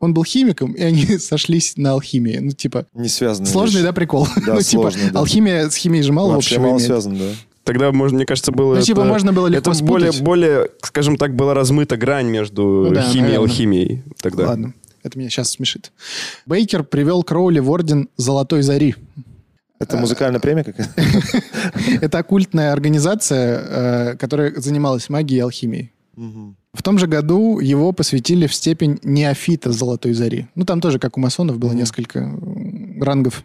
Он 0.00 0.12
был 0.14 0.24
химиком, 0.24 0.72
и 0.72 0.82
они 0.82 1.04
сошлись 1.18 1.76
на 1.76 1.92
алхимии. 1.92 2.38
Ну, 2.38 2.50
типа, 2.50 2.86
Не 2.94 3.08
связано. 3.08 3.46
сложный, 3.46 3.82
да, 3.82 3.92
прикол? 3.92 4.26
Да, 4.44 4.54
ну, 4.54 4.62
типа, 4.62 4.90
сложный, 4.90 5.10
да. 5.12 5.20
алхимия 5.20 5.68
с 5.70 5.76
химией 5.76 6.02
же 6.02 6.12
мало 6.12 6.32
Вообще 6.32 6.56
общего 6.56 6.62
мало 6.62 6.72
имеет. 6.78 6.86
связано, 6.86 7.18
да. 7.18 7.30
Тогда, 7.62 7.92
можно, 7.92 8.16
мне 8.16 8.26
кажется, 8.26 8.50
было... 8.50 8.76
Ну, 8.76 8.80
типа, 8.82 9.00
это- 9.00 9.08
можно 9.08 9.32
было 9.32 9.46
легко 9.46 9.70
Это 9.70 9.84
более, 9.84 10.08
спутать. 10.10 10.24
более, 10.24 10.70
скажем 10.82 11.16
так, 11.18 11.36
была 11.36 11.54
размыта 11.54 11.96
грань 11.96 12.26
между 12.26 12.86
Ну 12.88 12.94
да, 12.94 13.02
химией 13.02 13.34
и 13.34 13.36
алхимией 13.36 14.02
тогда. 14.20 14.48
Ладно, 14.48 14.74
это 15.06 15.18
меня 15.18 15.30
сейчас 15.30 15.50
смешит. 15.50 15.92
Бейкер 16.46 16.84
привел 16.84 17.22
Кроули 17.22 17.58
в 17.58 17.70
орден 17.70 18.08
Золотой 18.16 18.62
Зари. 18.62 18.94
Это 19.78 19.98
музыкальная 19.98 20.40
премия 20.40 20.64
какая-то? 20.64 20.94
Это 22.00 22.18
оккультная 22.18 22.72
организация, 22.72 23.60
э, 24.12 24.16
которая 24.16 24.54
занималась 24.56 25.08
магией 25.10 25.38
и 25.38 25.42
алхимией. 25.42 25.92
В 26.72 26.82
том 26.82 26.98
же 26.98 27.06
году 27.06 27.58
его 27.58 27.92
посвятили 27.92 28.46
в 28.46 28.54
степень 28.54 28.98
неофита 29.02 29.72
Золотой 29.72 30.12
Зари. 30.12 30.46
Ну, 30.54 30.64
там 30.64 30.80
тоже, 30.80 30.98
как 30.98 31.16
у 31.16 31.20
масонов, 31.20 31.58
было 31.58 31.72
несколько 31.72 32.18
м, 32.20 33.02
рангов. 33.02 33.44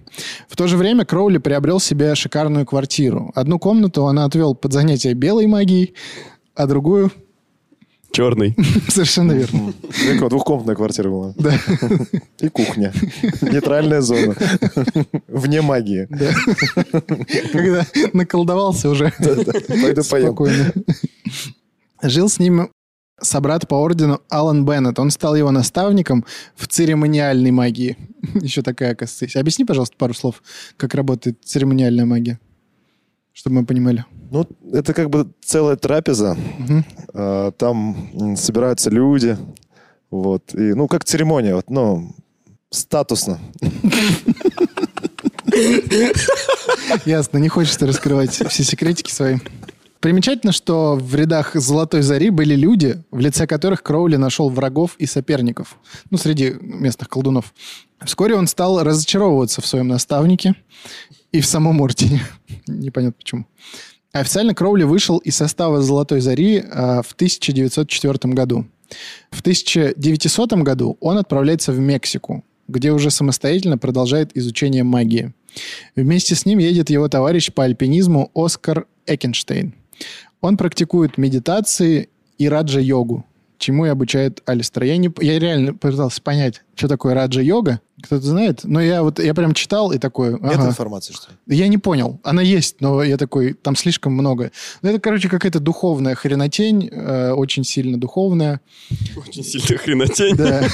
В 0.50 0.56
то 0.56 0.68
же 0.68 0.78
время 0.78 1.06
Кроули 1.06 1.38
приобрел 1.38 1.80
себе 1.80 2.14
шикарную 2.16 2.66
квартиру. 2.66 3.32
Одну 3.36 3.58
комнату 3.58 4.04
он 4.04 4.20
отвел 4.20 4.54
под 4.54 4.74
занятия 4.74 5.14
белой 5.14 5.48
магией, 5.48 5.94
а 6.56 6.68
другую... 6.68 7.12
Черный. 8.12 8.56
Совершенно 8.90 9.32
верно. 9.32 9.74
Двухкомнатная 10.30 10.76
квартира 10.76 11.10
была. 11.10 11.34
Да. 11.38 11.54
И 12.40 12.50
кухня. 12.50 12.94
Нейтральная 13.42 14.02
зона. 14.02 14.36
Вне 15.28 15.62
магии. 15.62 16.08
Да. 16.10 16.32
Когда 17.52 17.86
наколдовался 18.14 18.90
уже. 18.90 19.14
Пойду 19.18 20.04
поем. 20.04 20.28
Спокойно. 20.28 20.74
Жил 22.02 22.30
с 22.30 22.40
ним 22.40 22.70
собрат 23.22 23.68
по 23.68 23.76
ордену 23.76 24.22
Алан 24.30 24.66
Беннет. 24.66 25.00
Он 25.00 25.12
стал 25.12 25.36
его 25.36 25.52
наставником 25.52 26.26
в 26.56 26.68
церемониальной 26.68 27.52
магии. 27.52 27.98
Еще 28.42 28.62
такая, 28.62 28.92
оказывается. 28.92 29.40
Объясни, 29.40 29.66
пожалуйста, 29.66 29.96
пару 29.98 30.14
слов, 30.14 30.42
как 30.78 30.96
работает 30.96 31.38
церемониальная 31.44 32.06
магия, 32.06 32.40
чтобы 33.34 33.58
мы 33.58 33.66
понимали. 33.66 34.06
Ну, 34.30 34.48
это 34.72 34.94
как 34.94 35.10
бы 35.10 35.32
целая 35.44 35.76
трапеза. 35.76 36.38
А, 37.14 37.52
Там 37.52 38.36
собираются 38.38 38.90
люди. 38.90 39.38
Вот. 40.10 40.54
И, 40.54 40.74
ну, 40.74 40.88
как 40.88 41.06
церемония. 41.06 41.56
Вот, 41.56 41.70
ну, 41.70 42.16
статусно. 42.70 43.40
Ясно, 47.06 47.38
не 47.38 47.50
хочется 47.50 47.86
раскрывать 47.86 48.32
все 48.32 48.64
секретики 48.64 49.12
свои. 49.12 49.38
Примечательно, 50.00 50.52
что 50.52 50.96
в 50.96 51.14
рядах 51.14 51.52
Золотой 51.54 52.02
Зари 52.02 52.32
были 52.32 52.56
люди, 52.56 53.04
в 53.12 53.20
лице 53.20 53.46
которых 53.46 53.84
Кроули 53.84 54.16
нашел 54.16 54.50
врагов 54.50 54.96
и 54.98 55.06
соперников. 55.06 55.78
Ну, 56.10 56.18
среди 56.18 56.56
местных 56.60 57.08
колдунов. 57.08 57.54
Вскоре 58.04 58.36
он 58.36 58.48
стал 58.48 58.84
разочаровываться 58.84 59.62
в 59.62 59.68
своем 59.68 59.88
наставнике 59.88 60.56
и 61.32 61.42
в 61.42 61.46
самом 61.46 61.82
ордене. 61.82 62.22
Непонятно 62.68 63.16
почему. 63.18 63.46
Официально 64.12 64.54
Кроули 64.54 64.84
вышел 64.84 65.18
из 65.20 65.38
состава 65.38 65.82
Золотой 65.82 66.20
Зари 66.20 66.64
а, 66.70 67.02
в 67.02 67.14
1904 67.14 68.34
году. 68.34 68.66
В 69.30 69.40
1900 69.40 70.54
году 70.64 70.98
он 71.00 71.18
отправляется 71.18 71.72
в 71.72 71.80
Мексику, 71.80 72.44
где 72.68 72.92
уже 72.92 73.10
самостоятельно 73.10 73.78
продолжает 73.78 74.36
изучение 74.36 74.84
магии. 74.84 75.34
Вместе 75.96 76.36
с 76.36 76.46
ним 76.46 76.60
едет 76.60 76.90
его 76.90 77.08
товарищ 77.08 77.52
по 77.52 77.64
альпинизму 77.64 78.32
Оскар 78.36 78.86
Экенштейн. 79.06 79.74
Он 80.42 80.58
практикует 80.58 81.18
медитации 81.18 82.10
и 82.38 82.50
раджа-йогу, 82.50 83.26
чему 83.58 83.86
и 83.86 83.90
обучает 83.90 84.42
Алистера. 84.46 84.86
Я, 84.86 84.98
не, 84.98 85.12
я 85.22 85.40
реально 85.40 85.74
пытался 85.74 86.22
понять, 86.22 86.64
что 86.76 86.88
такое 86.88 87.14
раджа-йога. 87.14 87.80
Кто-то 88.02 88.26
знает? 88.26 88.62
Но 88.64 88.82
я 88.82 89.04
вот 89.04 89.20
я 89.20 89.34
прям 89.34 89.54
читал 89.54 89.92
и 89.92 89.98
такой... 89.98 90.32
Нет 90.32 90.42
ага. 90.44 90.70
информации, 90.70 91.14
что 91.14 91.32
ли? 91.32 91.58
Я 91.58 91.68
не 91.68 91.78
понял. 91.78 92.20
Она 92.24 92.42
есть, 92.42 92.82
но 92.82 93.04
я 93.04 93.18
такой, 93.18 93.54
там 93.54 93.76
слишком 93.76 94.14
много. 94.14 94.52
Ну, 94.82 94.90
это, 94.90 95.00
короче, 95.00 95.30
какая-то 95.30 95.60
духовная 95.60 96.16
хренотень, 96.16 96.90
э, 96.92 97.32
очень 97.32 97.64
сильно 97.64 98.00
духовная. 98.00 98.62
Очень 99.16 99.44
сильно 99.44 99.78
хренотень. 99.78 100.36
Да. 100.36 100.68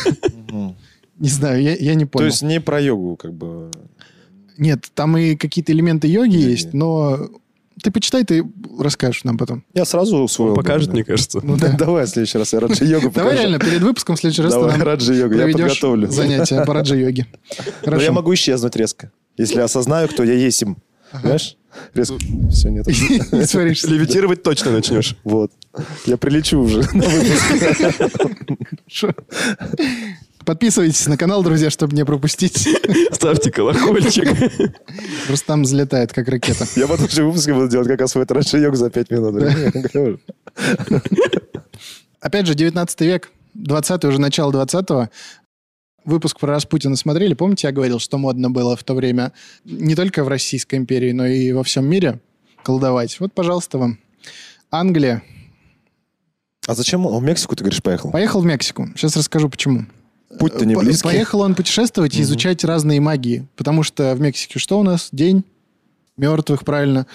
Не 1.19 1.29
знаю, 1.29 1.61
я, 1.61 1.75
я 1.75 1.95
не 1.95 2.05
То 2.05 2.11
понял. 2.11 2.27
есть 2.27 2.43
не 2.43 2.61
про 2.61 2.79
йогу, 2.79 3.15
как 3.15 3.33
бы. 3.33 3.71
Нет, 4.57 4.91
там 4.93 5.17
и 5.17 5.35
какие-то 5.35 5.71
элементы 5.71 6.07
Йоги. 6.07 6.37
есть, 6.37 6.73
но 6.73 7.29
ты 7.81 7.91
почитай, 7.91 8.23
ты 8.23 8.43
расскажешь 8.79 9.23
нам 9.23 9.37
потом. 9.37 9.63
Я 9.73 9.85
сразу 9.85 10.17
усвоил. 10.17 10.55
Покажет, 10.55 10.93
мне 10.93 11.03
кажется. 11.03 11.39
Ну 11.43 11.57
да. 11.57 11.71
Давай 11.77 12.05
в 12.05 12.09
следующий 12.09 12.37
раз 12.37 12.53
я 12.53 12.59
раджи 12.59 12.85
йогу 12.85 13.11
Давай 13.11 13.31
покажу. 13.31 13.41
реально, 13.41 13.59
перед 13.59 13.81
выпуском 13.81 14.15
в 14.15 14.19
следующий 14.19 14.41
раз 14.41 14.53
ты 14.53 14.59
Давай 14.59 14.77
нам 14.77 14.87
раджи 14.87 15.13
йогу, 15.15 15.35
я 15.35 15.45
подготовлю. 15.47 16.07
занятия 16.11 16.63
по 16.65 16.73
раджа-йоге. 16.73 17.27
Но 17.85 17.95
я 18.01 18.11
могу 18.11 18.33
исчезнуть 18.33 18.75
резко. 18.75 19.11
Если 19.37 19.59
осознаю, 19.59 20.07
кто 20.07 20.23
я 20.23 20.33
есть 20.33 20.61
им. 20.61 20.77
Знаешь? 21.21 21.57
Резко. 21.93 22.15
Все, 22.51 22.69
нет. 22.69 22.87
Левитировать 22.87 24.43
точно 24.43 24.71
начнешь. 24.71 25.15
Вот. 25.23 25.51
Я 26.05 26.17
прилечу 26.17 26.59
уже 26.59 26.79
на 26.93 27.07
выпуск. 27.07 27.45
Подписывайтесь 30.47 31.05
на 31.07 31.17
канал, 31.17 31.43
друзья, 31.43 31.69
чтобы 31.69 31.93
не 31.93 32.05
пропустить. 32.05 32.69
Ставьте 33.11 33.51
колокольчик. 33.51 34.29
Рустам 35.27 35.63
взлетает, 35.63 36.13
как 36.13 36.29
ракета. 36.29 36.65
Я 36.77 36.87
потом 36.87 37.09
же 37.09 37.25
выпуске 37.25 37.53
буду 37.53 37.67
делать 37.67 37.89
как 37.89 37.99
раз 37.99 38.11
свой 38.11 38.25
траншеек 38.25 38.73
за 38.73 38.89
5 38.89 39.11
минут. 39.11 39.43
Опять 42.21 42.47
же, 42.47 42.55
19 42.55 43.01
век, 43.01 43.29
20 43.55 44.05
уже 44.05 44.21
начало 44.21 44.53
20-го. 44.53 45.09
Выпуск 46.05 46.39
про 46.39 46.53
Распутина 46.53 46.95
смотрели. 46.95 47.33
Помните, 47.33 47.67
я 47.67 47.73
говорил, 47.73 47.99
что 47.99 48.17
модно 48.17 48.49
было 48.49 48.77
в 48.77 48.85
то 48.85 48.93
время 48.93 49.33
не 49.65 49.95
только 49.95 50.23
в 50.23 50.29
Российской 50.29 50.75
империи, 50.75 51.11
но 51.11 51.27
и 51.27 51.51
во 51.51 51.65
всем 51.65 51.85
мире 51.89 52.21
колдовать? 52.63 53.19
Вот, 53.19 53.33
пожалуйста, 53.33 53.79
вам. 53.79 53.99
Англия. 54.71 55.23
А 56.67 56.73
зачем 56.73 57.05
он 57.05 57.21
в 57.21 57.25
Мексику, 57.25 57.57
ты 57.57 57.65
говоришь, 57.65 57.83
поехал? 57.83 58.11
Поехал 58.11 58.39
в 58.39 58.45
Мексику. 58.45 58.87
Сейчас 58.95 59.17
расскажу, 59.17 59.49
почему. 59.49 59.87
Путь-то 60.39 60.65
не 60.65 60.75
близкий. 60.75 61.03
Поехал 61.03 61.41
он 61.41 61.55
путешествовать 61.55 62.15
и 62.15 62.21
изучать 62.21 62.63
разные 62.63 62.99
магии. 62.99 63.47
Потому 63.55 63.83
что 63.83 64.13
в 64.15 64.21
Мексике 64.21 64.59
что 64.59 64.79
у 64.79 64.83
нас? 64.83 65.09
День 65.11 65.43
мертвых, 66.17 66.63
правильно. 66.65 67.07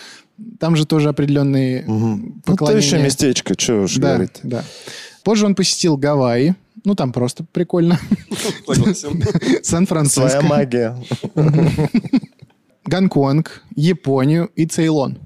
Там 0.58 0.76
же 0.76 0.86
тоже 0.86 1.08
определенные 1.08 1.82
Мгм. 1.86 2.22
Ну, 2.36 2.42
поклонения. 2.44 2.82
еще 2.82 2.98
местечко, 3.02 3.54
что 3.58 3.82
уж 3.82 3.96
Да, 3.96 4.14
говорить. 4.14 4.40
да. 4.42 4.64
Позже 5.24 5.46
он 5.46 5.54
посетил 5.54 5.96
Гавайи. 5.96 6.54
Ну, 6.84 6.94
там 6.96 7.12
просто 7.12 7.44
прикольно. 7.52 8.00
Сан-Франциско. 9.62 10.28
Своя 10.30 10.42
магия. 10.42 10.96
Гонконг, 12.84 13.62
Японию 13.76 14.50
и 14.56 14.66
Цейлон. 14.66 15.18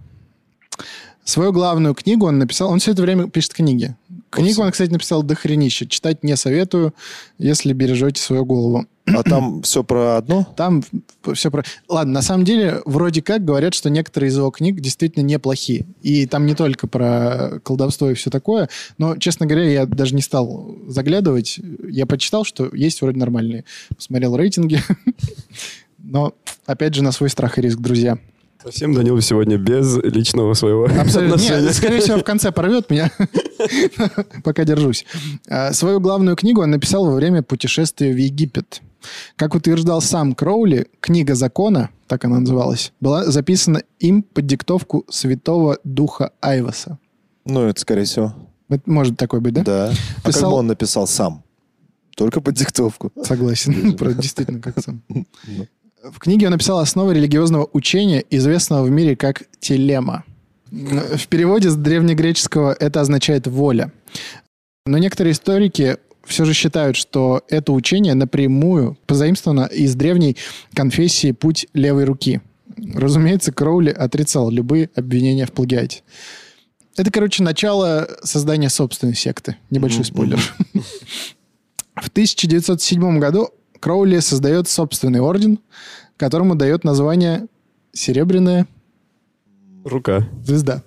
Свою 1.24 1.52
главную 1.52 1.94
книгу 1.94 2.26
он 2.26 2.38
написал... 2.38 2.70
Он 2.70 2.78
все 2.78 2.92
это 2.92 3.02
время 3.02 3.28
пишет 3.28 3.54
книги. 3.54 3.96
Книгу 4.36 4.62
он, 4.62 4.70
кстати, 4.70 4.90
написал 4.90 5.22
дохренище. 5.22 5.86
Читать 5.86 6.22
не 6.22 6.36
советую, 6.36 6.94
если 7.38 7.72
бережете 7.72 8.20
свою 8.20 8.44
голову. 8.44 8.86
А 9.06 9.22
там 9.22 9.62
все 9.62 9.84
про 9.84 10.16
одно? 10.16 10.46
Там 10.56 10.82
все 11.34 11.50
про... 11.50 11.64
Ладно, 11.88 12.14
на 12.14 12.22
самом 12.22 12.44
деле, 12.44 12.82
вроде 12.84 13.22
как 13.22 13.44
говорят, 13.44 13.72
что 13.74 13.88
некоторые 13.88 14.30
из 14.30 14.36
его 14.36 14.50
книг 14.50 14.80
действительно 14.80 15.22
неплохие. 15.22 15.86
И 16.02 16.26
там 16.26 16.44
не 16.44 16.54
только 16.54 16.88
про 16.88 17.60
колдовство 17.62 18.10
и 18.10 18.14
все 18.14 18.30
такое, 18.30 18.68
но, 18.98 19.16
честно 19.16 19.46
говоря, 19.46 19.70
я 19.70 19.86
даже 19.86 20.14
не 20.14 20.22
стал 20.22 20.76
заглядывать. 20.88 21.60
Я 21.88 22.06
почитал, 22.06 22.44
что 22.44 22.68
есть 22.74 23.00
вроде 23.00 23.18
нормальные. 23.18 23.64
Посмотрел 23.94 24.36
рейтинги. 24.36 24.80
Но, 25.98 26.34
опять 26.66 26.94
же, 26.94 27.02
на 27.02 27.10
свой 27.10 27.30
страх 27.30 27.58
и 27.58 27.62
риск, 27.62 27.78
друзья. 27.78 28.18
Совсем 28.66 28.94
Данил 28.94 29.20
сегодня 29.20 29.58
без 29.58 29.96
личного 30.02 30.54
своего 30.54 30.86
Абсолютно. 30.86 31.36
отношения. 31.36 31.66
Нет, 31.66 31.74
скорее 31.76 32.00
всего, 32.00 32.18
в 32.18 32.24
конце 32.24 32.50
порвет 32.50 32.90
меня. 32.90 33.12
Пока 34.44 34.64
держусь. 34.64 35.04
А, 35.48 35.72
Свою 35.72 36.00
главную 36.00 36.34
книгу 36.36 36.62
он 36.62 36.70
написал 36.72 37.06
во 37.06 37.14
время 37.14 37.44
путешествия 37.44 38.12
в 38.12 38.16
Египет. 38.16 38.82
Как 39.36 39.54
утверждал 39.54 40.00
сам 40.00 40.34
Кроули, 40.34 40.88
книга 40.98 41.36
закона, 41.36 41.90
так 42.08 42.24
она 42.24 42.40
называлась, 42.40 42.92
была 43.00 43.24
записана 43.26 43.82
им 44.00 44.24
под 44.24 44.46
диктовку 44.46 45.04
святого 45.08 45.78
духа 45.84 46.32
Айваса. 46.40 46.98
Ну, 47.44 47.62
это 47.68 47.80
скорее 47.80 48.02
всего. 48.02 48.34
Это 48.68 48.90
может 48.90 49.16
такой 49.16 49.38
быть, 49.40 49.54
да? 49.54 49.62
Да. 49.62 49.92
А 49.92 50.22
как 50.22 50.34
Писал- 50.34 50.50
бы 50.50 50.56
он 50.56 50.66
написал 50.66 51.06
сам? 51.06 51.44
Только 52.16 52.40
под 52.40 52.54
диктовку. 52.56 53.12
Согласен. 53.22 53.96
Про- 53.96 54.12
Действительно, 54.14 54.60
как 54.60 54.82
сам. 54.82 55.02
В 56.12 56.18
книге 56.18 56.46
он 56.46 56.52
написал 56.52 56.78
основы 56.78 57.14
религиозного 57.14 57.68
учения, 57.72 58.24
известного 58.30 58.84
в 58.84 58.90
мире 58.90 59.16
как 59.16 59.42
телема. 59.60 60.24
В 60.70 61.26
переводе 61.28 61.70
с 61.70 61.76
древнегреческого 61.76 62.76
это 62.78 63.00
означает 63.00 63.46
воля. 63.46 63.92
Но 64.84 64.98
некоторые 64.98 65.32
историки 65.32 65.96
все 66.24 66.44
же 66.44 66.54
считают, 66.54 66.96
что 66.96 67.42
это 67.48 67.72
учение 67.72 68.14
напрямую 68.14 68.96
позаимствовано 69.06 69.66
из 69.66 69.94
древней 69.94 70.36
конфессии 70.74 71.32
«Путь 71.32 71.66
левой 71.72 72.04
руки». 72.04 72.40
Разумеется, 72.94 73.52
Кроули 73.52 73.90
отрицал 73.90 74.50
любые 74.50 74.90
обвинения 74.94 75.46
в 75.46 75.52
плагиате. 75.52 76.02
Это, 76.96 77.10
короче, 77.10 77.42
начало 77.42 78.08
создания 78.22 78.68
собственной 78.68 79.14
секты. 79.14 79.56
Небольшой 79.70 80.04
спойлер. 80.04 80.38
В 81.94 82.08
1907 82.08 83.18
году 83.18 83.50
Кроули 83.80 84.18
создает 84.20 84.68
собственный 84.68 85.20
орден, 85.20 85.58
которому 86.16 86.54
дает 86.54 86.84
название 86.84 87.46
«Серебряная 87.92 88.66
Рука. 89.84 90.28
звезда». 90.44 90.82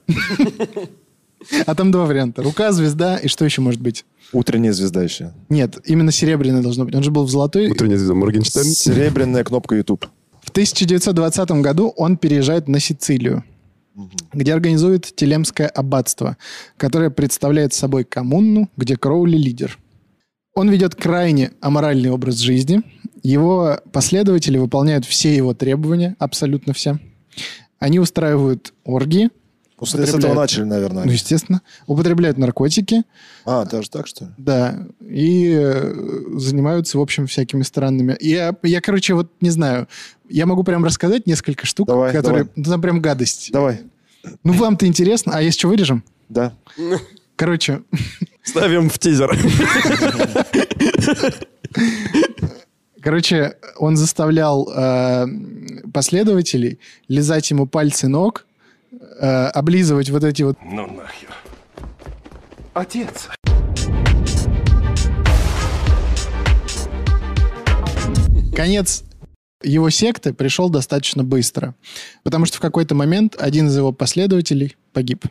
А 1.65 1.73
там 1.73 1.91
два 1.91 2.05
варианта. 2.05 2.43
Рука, 2.43 2.71
звезда 2.71 3.17
и 3.17 3.27
что 3.27 3.45
еще 3.45 3.61
может 3.61 3.81
быть? 3.81 4.05
Утренняя 4.33 4.73
звезда 4.73 5.01
еще. 5.01 5.33
Нет, 5.47 5.77
именно 5.85 6.11
серебряная 6.11 6.61
должно 6.61 6.85
быть. 6.85 6.93
Он 6.93 7.01
же 7.01 7.11
был 7.11 7.23
в 7.23 7.29
золотой. 7.29 7.69
Утренняя 7.69 7.97
звезда 7.97 8.13
Моргенштерн. 8.13 8.65
Серебряная 8.65 9.43
кнопка 9.43 9.75
YouTube. 9.75 10.05
В 10.41 10.49
1920 10.49 11.51
году 11.61 11.93
он 11.95 12.17
переезжает 12.17 12.67
на 12.67 12.79
Сицилию, 12.79 13.43
где 14.33 14.53
организует 14.53 15.15
Телемское 15.15 15.67
аббатство, 15.67 16.37
которое 16.77 17.09
представляет 17.09 17.73
собой 17.73 18.03
коммуну, 18.03 18.69
где 18.75 18.97
Кроули 18.97 19.37
лидер. 19.37 19.77
Он 20.59 20.69
ведет 20.69 20.93
крайне 20.93 21.53
аморальный 21.61 22.09
образ 22.09 22.35
жизни. 22.35 22.81
Его 23.23 23.79
последователи 23.93 24.57
выполняют 24.57 25.05
все 25.05 25.33
его 25.33 25.53
требования, 25.53 26.17
абсолютно 26.19 26.73
все. 26.73 26.99
Они 27.79 27.97
устраивают 27.97 28.73
оргии, 28.83 29.29
После 29.77 30.05
с 30.05 30.13
этого 30.13 30.33
начали, 30.33 30.63
наверное. 30.65 31.05
ну, 31.05 31.11
естественно, 31.11 31.61
употребляют 31.87 32.37
наркотики, 32.37 33.03
А, 33.45 33.63
даже 33.63 33.89
так, 33.89 34.07
что 34.07 34.25
ли? 34.25 34.31
да, 34.37 34.85
и 34.99 35.55
э, 35.57 35.93
занимаются, 36.35 36.97
в 36.97 37.01
общем, 37.01 37.25
всякими 37.27 37.61
странными. 37.63 38.17
Я, 38.19 38.53
я, 38.63 38.81
короче, 38.81 39.13
вот 39.13 39.31
не 39.39 39.51
знаю, 39.51 39.87
я 40.27 40.45
могу 40.45 40.65
прям 40.65 40.83
рассказать 40.83 41.25
несколько 41.25 41.65
штук, 41.65 41.87
Давай, 41.87 42.11
которые, 42.11 42.43
давай. 42.43 42.53
ну, 42.57 42.63
там 42.65 42.81
прям 42.81 43.01
гадость. 43.01 43.49
Давай. 43.53 43.79
Ну, 44.43 44.51
вам-то 44.51 44.85
интересно, 44.85 45.31
а 45.37 45.41
если 45.41 45.59
что, 45.59 45.69
вырежем? 45.69 46.03
Да. 46.27 46.51
Короче, 47.39 47.83
Ставим 48.43 48.89
в 48.89 48.99
тизер. 48.99 49.31
короче, 53.01 53.55
он 53.77 53.95
заставлял 53.95 54.69
э, 54.69 55.25
последователей 55.93 56.79
лизать 57.07 57.49
ему 57.49 57.65
пальцы 57.65 58.09
ног, 58.09 58.45
э, 58.91 59.25
облизывать 59.25 60.09
вот 60.09 60.25
эти 60.25 60.43
вот 60.43 60.57
Ну 60.61 60.87
нахер. 60.87 61.29
Отец. 62.73 63.29
конец 68.53 69.05
его 69.63 69.89
секты 69.89 70.33
пришел 70.33 70.69
достаточно 70.69 71.23
быстро, 71.23 71.73
потому 72.23 72.45
что 72.45 72.57
в 72.57 72.59
какой-то 72.59 72.95
момент 72.95 73.37
один 73.39 73.67
из 73.67 73.77
его 73.77 73.93
последователей 73.93 74.75
погиб. 74.91 75.23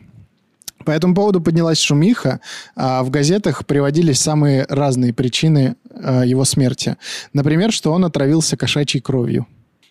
По 0.85 0.91
этому 0.91 1.13
поводу 1.13 1.41
поднялась 1.41 1.79
шумиха, 1.79 2.39
а 2.75 3.03
в 3.03 3.09
газетах 3.09 3.65
приводились 3.65 4.19
самые 4.19 4.65
разные 4.69 5.13
причины 5.13 5.75
а, 5.91 6.23
его 6.23 6.45
смерти. 6.45 6.97
Например, 7.33 7.71
что 7.71 7.91
он 7.91 8.05
отравился 8.05 8.57
кошачьей 8.57 9.01
кровью, 9.01 9.45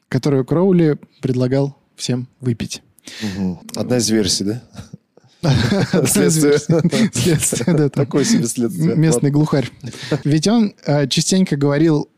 которую 0.08 0.44
Кроули 0.44 0.98
предлагал 1.20 1.76
всем 1.96 2.28
выпить. 2.40 2.82
Мгм. 3.22 3.60
Одна 3.74 3.98
из 3.98 4.08
версий, 4.10 4.44
да? 4.44 4.62
Следствие. 6.06 6.58
Следствие. 7.12 7.76
Да. 7.76 7.88
Такое 7.88 8.24
себе 8.24 8.46
следствие. 8.46 8.96
Местный 8.96 9.30
глухарь. 9.30 9.70
Ведь 10.24 10.48
он 10.48 10.74
э, 10.84 11.06
частенько 11.06 11.56
говорил 11.56 12.08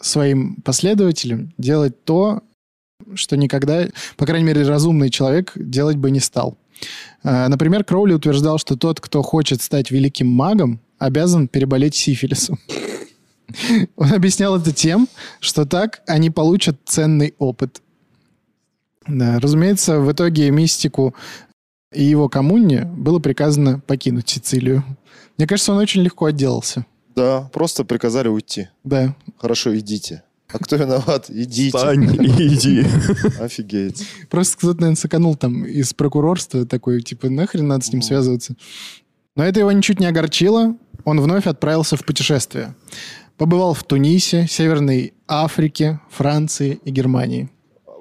своим 0.00 0.56
последователям 0.56 1.52
делать 1.58 2.04
то, 2.04 2.42
что 3.14 3.36
никогда, 3.36 3.86
по 4.16 4.26
крайней 4.26 4.46
мере, 4.46 4.62
разумный 4.62 5.10
человек 5.10 5.52
делать 5.54 5.96
бы 5.96 6.10
не 6.10 6.20
стал. 6.20 6.56
Э, 7.22 7.48
Например, 7.48 7.84
Кроули 7.84 8.14
утверждал, 8.14 8.58
что 8.58 8.76
тот, 8.76 9.00
кто 9.00 9.22
хочет 9.22 9.62
стать 9.62 9.90
великим 9.90 10.28
магом, 10.28 10.80
обязан 10.98 11.48
переболеть 11.48 11.94
сифилисом. 11.94 12.58
Он 13.96 14.12
объяснял 14.12 14.56
это 14.56 14.72
тем, 14.72 15.08
что 15.40 15.64
так 15.64 16.02
они 16.06 16.30
получат 16.30 16.78
ценный 16.84 17.34
опыт. 17.38 17.82
Да, 19.06 19.40
разумеется, 19.40 19.98
в 20.00 20.12
итоге 20.12 20.50
мистику 20.50 21.14
и 21.92 22.04
его 22.04 22.28
коммуне 22.28 22.84
было 22.84 23.18
приказано 23.18 23.80
покинуть 23.80 24.28
Сицилию. 24.28 24.84
Мне 25.36 25.46
кажется, 25.46 25.72
он 25.72 25.78
очень 25.78 26.02
легко 26.02 26.26
отделался. 26.26 26.86
Да, 27.14 27.50
просто 27.52 27.84
приказали 27.84 28.28
уйти. 28.28 28.68
Да. 28.84 29.14
Хорошо, 29.38 29.76
идите. 29.76 30.22
А 30.52 30.58
кто 30.58 30.76
виноват? 30.76 31.30
Идите. 31.30 31.76
Встань 31.76 32.04
и 32.14 32.46
иди. 32.48 32.84
Офигеть. 33.40 34.06
Просто 34.30 34.56
кто-то, 34.58 34.80
наверное, 34.80 34.96
соканул 34.96 35.34
там 35.36 35.64
из 35.64 35.94
прокурорства 35.94 36.66
такой, 36.66 37.02
типа, 37.02 37.30
нахрен 37.30 37.66
надо 37.68 37.84
с 37.84 37.92
ним 37.92 38.02
связываться. 38.02 38.54
Но 39.36 39.44
это 39.44 39.60
его 39.60 39.72
ничуть 39.72 40.00
не 40.00 40.06
огорчило. 40.06 40.74
Он 41.04 41.20
вновь 41.20 41.46
отправился 41.46 41.96
в 41.96 42.04
путешествие. 42.04 42.74
Побывал 43.38 43.74
в 43.74 43.82
Тунисе, 43.82 44.46
Северной 44.48 45.14
Африке, 45.26 46.00
Франции 46.10 46.78
и 46.84 46.90
Германии. 46.90 47.50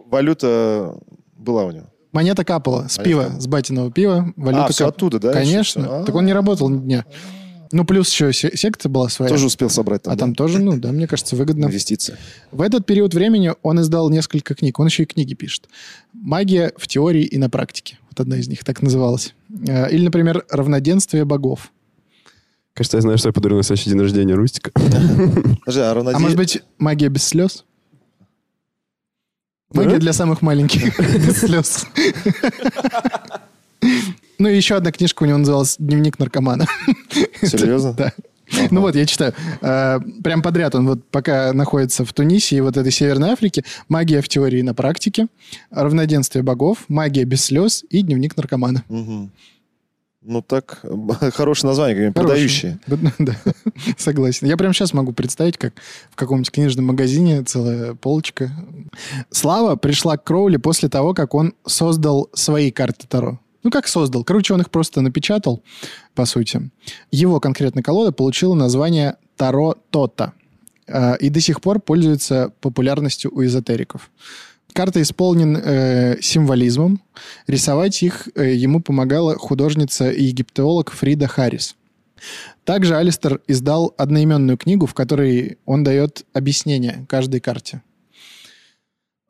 Валюта 0.08 0.96
Была 1.38 1.66
у 1.66 1.72
него. 1.72 1.86
Монета 2.12 2.44
капала 2.44 2.88
с 2.90 2.98
Монета 2.98 3.04
пива, 3.04 3.40
с 3.40 3.48
батиного 3.48 3.90
пива. 3.92 4.34
Валюта 4.36 4.66
А, 4.66 4.74
кап- 4.74 4.88
оттуда, 4.90 5.20
да, 5.20 5.32
Конечно. 5.32 6.04
Так 6.06 6.14
он 6.14 6.26
не 6.26 6.34
работал 6.34 6.68
ни 6.70 6.80
дня. 6.80 7.06
Ну, 7.72 7.86
плюс 7.86 8.12
еще 8.12 8.34
се- 8.34 8.56
секта 8.56 8.90
была 8.90 9.10
своя. 9.10 9.30
Тоже 9.30 9.46
успел 9.46 9.70
собрать 9.70 10.04
там, 10.04 10.14
а 10.14 10.16
да? 10.16 10.20
там 10.20 10.36
тоже, 10.36 10.60
ну, 10.60 10.78
да, 10.78 10.92
мне 10.92 11.08
кажется, 11.08 11.36
выгодно. 11.36 11.66
Инвестиции. 11.66 12.18
В 12.52 12.62
этот 12.62 12.86
период 12.86 13.14
времени 13.14 13.54
он 13.62 13.80
издал 13.82 14.10
несколько 14.10 14.56
книг. 14.56 14.80
Он 14.80 14.88
еще 14.88 15.04
и 15.04 15.06
книги 15.06 15.34
пишет. 15.34 15.68
«Магия 16.14 16.74
в 16.78 16.88
теории 16.88 17.24
и 17.24 17.38
на 17.38 17.50
практике». 17.50 17.98
Вот 18.10 18.20
одна 18.20 18.38
из 18.38 18.48
них 18.48 18.64
так 18.64 18.82
называлась. 18.82 19.34
Э, 19.68 19.90
Или, 19.92 20.04
например, 20.06 20.46
«Равноденствие 20.50 21.26
богов». 21.26 21.72
Кажется, 22.74 22.98
я 22.98 23.02
знаю, 23.02 23.18
что 23.18 23.30
я 23.30 23.34
подарю 23.34 23.58
на 23.58 23.64
следующий 23.64 23.90
день 23.90 24.00
рождения 24.00 24.34
Рустика. 24.34 24.72
Подожди, 24.74 25.82
а 25.82 25.92
А 26.14 26.20
может 26.20 26.38
быть, 26.38 26.62
«Магия 26.78 27.10
без 27.10 27.24
слез»? 27.24 27.66
Магия 29.74 30.00
для 30.00 30.14
самых 30.14 30.42
маленьких. 30.42 31.00
Без 31.26 31.38
слез. 31.40 31.86
Ну 34.42 34.50
и 34.50 34.56
еще 34.56 34.74
одна 34.74 34.92
книжка 34.92 35.22
у 35.22 35.28
него 35.28 35.38
называлась 35.38 35.76
«Дневник 35.78 36.18
наркомана». 36.18 36.66
Серьезно? 37.44 37.94
Да. 37.94 38.12
Ну 38.72 38.82
вот, 38.82 38.96
я 38.96 39.06
читаю. 39.06 39.36
Э, 39.62 40.00
Прям 40.24 40.42
подряд 40.42 40.74
он 40.74 40.88
вот 40.88 41.08
пока 41.12 41.54
находится 41.54 42.04
в 42.04 42.12
Тунисе 42.12 42.56
и 42.56 42.62
вот 42.62 42.76
этой 42.76 42.92
Северной 42.92 43.34
Африке. 43.34 43.64
Магия 43.88 44.20
в 44.20 44.28
теории 44.28 44.62
и 44.62 44.64
на 44.64 44.74
практике. 44.74 45.28
Равноденствие 45.70 46.42
богов. 46.42 46.86
Магия 46.88 47.24
без 47.24 47.46
слез 47.46 47.86
и 47.92 48.02
дневник 48.02 48.36
наркомана. 48.36 48.84
Мгм. 48.90 49.32
Ну 50.24 50.42
так, 50.42 50.84
хорошее 51.36 51.70
название, 51.70 52.12
продающие. 52.12 52.80
Да, 53.20 53.36
согласен. 53.96 54.48
Я 54.48 54.58
прямо 54.58 54.74
сейчас 54.74 54.92
могу 54.94 55.14
представить, 55.14 55.60
как 55.60 55.76
в 56.10 56.16
каком-нибудь 56.16 56.50
книжном 56.50 56.86
магазине 56.86 57.44
целая 57.44 57.94
полочка. 57.94 58.50
Слава 59.30 59.76
пришла 59.76 60.18
к 60.18 60.24
Кроули 60.24 60.58
после 60.58 60.90
того, 60.90 61.14
как 61.14 61.36
он 61.36 61.54
создал 61.68 62.28
свои 62.34 62.72
карты 62.72 63.06
Таро. 63.08 63.40
Ну, 63.64 63.70
как 63.70 63.88
создал? 63.88 64.24
Короче, 64.24 64.54
он 64.54 64.62
их 64.62 64.70
просто 64.70 65.02
напечатал, 65.02 65.64
по 66.16 66.26
сути. 66.26 66.72
Его 67.12 67.40
конкретно 67.40 67.84
колода 67.84 68.12
получила 68.12 68.56
название 68.56 69.18
Таро 69.38 69.76
Тота. 69.90 70.34
Э, 70.88 71.18
И 71.18 71.30
до 71.30 71.40
сих 71.40 71.62
пор 71.62 71.80
пользуется 71.80 72.52
популярностью 72.62 73.32
у 73.34 73.44
эзотериков. 73.44 74.10
Карта 74.74 75.02
исполнен 75.02 75.58
э, 75.58 76.18
символизмом. 76.22 77.02
Рисовать 77.48 78.02
их 78.04 78.30
э, 78.36 78.54
ему 78.54 78.82
помогала 78.82 79.36
художница 79.36 80.10
и 80.10 80.24
египтолог 80.24 80.92
Фрида 80.92 81.28
Харрис. 81.28 81.76
Также 82.64 82.96
Алистер 82.96 83.42
издал 83.48 83.94
одноименную 83.98 84.58
книгу, 84.58 84.86
в 84.86 84.94
которой 84.94 85.58
он 85.66 85.84
дает 85.84 86.26
объяснение 86.34 87.06
каждой 87.10 87.40
карте. 87.40 87.82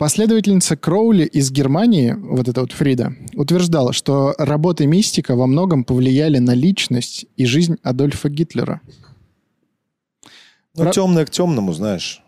Последовательница 0.05 0.75
Кроули 0.75 1.25
из 1.25 1.51
Германии, 1.51 2.15
вот 2.19 2.47
эта 2.47 2.61
вот 2.61 2.71
Фрида, 2.71 3.13
утверждала, 3.35 3.93
что 3.93 4.33
работы 4.39 4.87
мистика 4.87 5.35
во 5.35 5.45
многом 5.45 5.83
повлияли 5.83 6.39
на 6.39 6.55
личность 6.55 7.27
и 7.37 7.45
жизнь 7.45 7.77
Адольфа 7.83 8.27
Гитлера. 8.27 8.81
Ну, 10.75 10.85
Про- 10.85 10.91
темное 10.91 11.23
к 11.23 11.29
темному, 11.29 11.71
знаешь. 11.73 12.23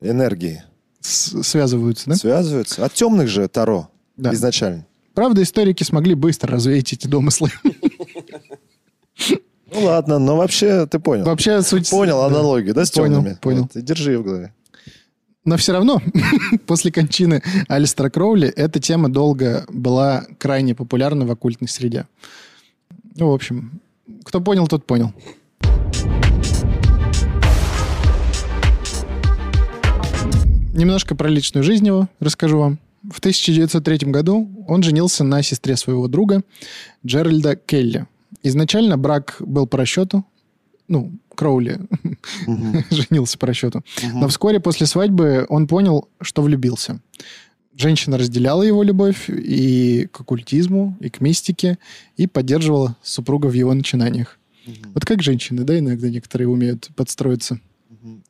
Энергии 0.00 0.64
С- 0.98 1.40
связываются, 1.44 2.10
да? 2.10 2.16
связываются. 2.16 2.84
От 2.84 2.94
темных 2.94 3.28
же 3.28 3.46
Таро 3.46 3.90
Да. 4.16 4.34
изначально. 4.34 4.84
Правда, 5.14 5.40
историки 5.44 5.84
смогли 5.84 6.16
быстро 6.16 6.50
развеять 6.50 6.92
эти 6.94 7.06
домыслы. 7.06 7.50
Ну 9.72 9.84
ладно, 9.84 10.18
но 10.18 10.36
вообще 10.36 10.84
ты 10.86 10.98
понял. 10.98 11.24
Вообще 11.26 11.62
суть... 11.62 11.88
Понял 11.90 12.22
аналогию, 12.22 12.74
да, 12.74 12.84
с 12.84 12.90
Понял, 12.90 13.18
темными? 13.18 13.38
понял. 13.40 13.70
И 13.72 13.82
держи 13.82 14.18
в 14.18 14.24
голове. 14.24 14.52
Но 15.44 15.58
все 15.58 15.72
равно, 15.72 16.00
после 16.66 16.90
кончины 16.90 17.42
Алистера 17.68 18.08
Кроули, 18.08 18.48
эта 18.48 18.80
тема 18.80 19.10
долго 19.10 19.66
была 19.68 20.24
крайне 20.38 20.74
популярна 20.74 21.26
в 21.26 21.30
оккультной 21.30 21.68
среде. 21.68 22.06
Ну, 23.16 23.30
в 23.30 23.34
общем, 23.34 23.80
кто 24.24 24.40
понял, 24.40 24.66
тот 24.66 24.86
понял. 24.86 25.12
Немножко 30.72 31.14
про 31.14 31.28
личную 31.28 31.62
жизнь 31.62 31.86
его 31.86 32.08
расскажу 32.20 32.58
вам. 32.58 32.78
В 33.12 33.18
1903 33.18 34.10
году 34.10 34.48
он 34.66 34.82
женился 34.82 35.24
на 35.24 35.42
сестре 35.42 35.76
своего 35.76 36.08
друга 36.08 36.42
Джеральда 37.06 37.54
Келли. 37.54 38.06
Изначально 38.42 38.96
брак 38.96 39.36
был 39.40 39.66
по 39.66 39.76
расчету. 39.76 40.24
Ну, 40.88 41.12
Кроули 41.34 41.78
женился 42.90 43.38
по 43.38 43.46
расчету. 43.46 43.84
Но 44.12 44.28
вскоре 44.28 44.60
после 44.60 44.86
свадьбы 44.86 45.46
он 45.48 45.66
понял, 45.66 46.08
что 46.20 46.42
влюбился. 46.42 47.00
Женщина 47.76 48.16
разделяла 48.18 48.62
его 48.62 48.82
любовь 48.84 49.28
и 49.28 50.06
к 50.12 50.20
оккультизму, 50.20 50.96
и 51.00 51.10
к 51.10 51.20
мистике, 51.20 51.78
и 52.16 52.26
поддерживала 52.28 52.96
супруга 53.02 53.48
в 53.48 53.52
его 53.52 53.74
начинаниях. 53.74 54.38
Вот 54.94 55.04
как 55.04 55.22
женщины, 55.22 55.64
да, 55.64 55.78
иногда 55.78 56.08
некоторые 56.08 56.48
умеют 56.48 56.88
подстроиться. 56.96 57.58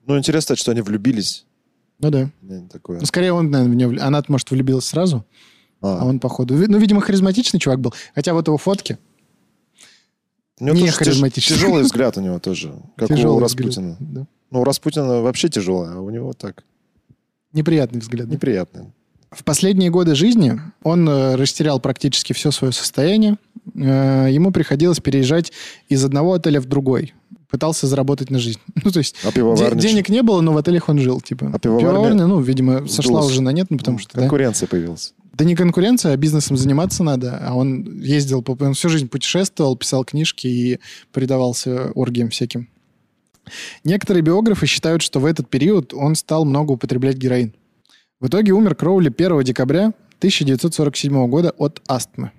Ну, 0.07 0.19
интересно, 0.19 0.57
что 0.57 0.73
они 0.73 0.81
влюбились. 0.81 1.45
Ну 2.01 2.11
да. 2.11 2.31
Такое. 2.73 3.01
Ну, 3.01 3.07
скорее 3.07 3.33
он, 3.33 3.51
наверное, 3.51 3.87
в 3.87 3.93
вля- 3.93 4.01
Она, 4.01 4.23
может, 4.29 4.51
влюбилась 4.51 4.85
сразу, 4.87 5.25
А, 5.81 6.01
а 6.01 6.05
он, 6.05 6.19
походу... 6.21 6.55
Ну, 6.55 6.79
видимо, 6.79 7.01
харизматичный 7.01 7.61
чувак 7.61 7.81
был. 7.81 7.95
Хотя 8.15 8.33
вот 8.35 8.47
его 8.49 8.57
фотки 8.57 8.99
у 10.61 10.65
него 10.65 10.77
не 10.77 10.89
харизматичный. 10.91 11.57
Тяжелый 11.57 11.83
взгляд 11.83 12.17
у 12.17 12.21
него 12.21 12.39
тоже, 12.39 12.75
как 12.97 13.11
у 13.11 13.15
тяжелый 13.15 13.45
взгляд. 13.45 13.67
Распутина. 13.69 13.97
Да. 14.01 14.27
Ну, 14.51 14.61
у 14.61 14.65
Распутина 14.65 15.21
вообще 15.21 15.49
тяжелый, 15.49 15.93
а 15.95 16.01
у 16.01 16.11
него 16.11 16.33
так 16.33 16.65
Неприятный 17.53 18.01
взгляд. 18.01 18.29
да. 18.29 18.35
неприятный. 18.35 18.93
В 19.31 19.43
последние 19.43 19.91
годы 19.91 20.15
жизни 20.15 20.61
он 20.85 21.09
э, 21.09 21.35
растерял 21.35 21.81
практически 21.81 22.33
все 22.33 22.53
свое 22.53 22.73
состояние. 22.73 23.37
Э, 23.75 24.29
ему 24.31 24.53
приходилось 24.53 25.01
переезжать 25.01 25.53
из 25.89 26.05
одного 26.05 26.35
отеля 26.35 26.61
в 26.61 26.67
другой. 26.67 27.15
Пытался 27.51 27.87
заработать 27.89 28.31
на 28.31 28.39
жизнь. 28.39 28.61
Ну, 28.85 28.93
то 28.93 28.99
есть 28.99 29.17
А 29.25 29.29
де- 29.29 29.33
пивоварня... 29.35 29.81
денег 29.81 30.09
не 30.09 30.23
было, 30.23 30.41
но 30.41 30.53
в 30.53 30.57
отелях 30.57 30.89
он 30.89 30.99
жил. 31.01 31.21
Типа. 31.21 31.51
А 31.53 31.59
пивоварня 31.59 32.27
ну, 32.29 32.41
видимо, 32.41 32.87
сошла 32.87 33.25
уже 33.25 33.43
на 33.43 33.51
нет, 33.51 33.69
ну, 33.71 33.79
потому 33.79 33.99
что... 33.99 34.15
да. 34.15 34.21
Конкуренция 34.21 34.69
появилась. 34.69 35.15
Да 35.37 35.45
не 35.45 35.57
конкуренция, 35.57 36.13
а 36.13 36.17
бизнесом 36.17 36.57
заниматься 36.57 37.03
надо. 37.03 37.39
А 37.43 37.55
он 37.55 38.01
ездил, 38.01 38.45
он 38.47 38.75
всю 38.75 38.89
жизнь 38.89 39.09
путешествовал, 39.09 39.77
писал 39.77 40.05
книжки 40.05 40.47
и 40.47 40.81
предавался 41.13 41.91
оргиям 41.95 42.31
всяким. 42.31 42.69
Некоторые 43.83 44.23
биографы 44.23 44.67
считают, 44.67 45.03
что 45.03 45.21
в 45.21 45.27
этот 45.27 45.51
период 45.51 45.93
он 45.93 46.15
стал 46.15 46.45
много 46.45 46.73
употреблять 46.73 47.17
героин. 47.17 47.53
В 48.21 48.29
итоге 48.29 48.53
умер 48.53 48.75
Кроули 48.75 49.13
1 49.15 49.43
декабря 49.43 49.93
1947 50.19 51.29
года 51.29 51.51
от 51.59 51.83
астмы. 51.89 52.31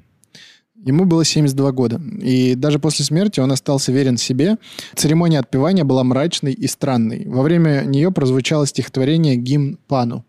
Ему 0.75 1.05
было 1.05 1.25
72 1.25 1.71
года. 1.71 1.99
И 2.21 2.55
даже 2.55 2.79
после 2.79 3.05
смерти 3.05 3.39
он 3.39 3.51
остался 3.51 3.91
верен 3.91 4.17
себе. 4.17 4.57
Церемония 4.95 5.39
отпевания 5.39 5.83
была 5.83 6.03
мрачной 6.03 6.53
и 6.53 6.67
странной. 6.67 7.25
Во 7.27 7.41
время 7.41 7.83
нее 7.85 8.11
прозвучало 8.11 8.67
стихотворение 8.67 9.35
«Гимн 9.35 9.77
Пану». 9.87 10.23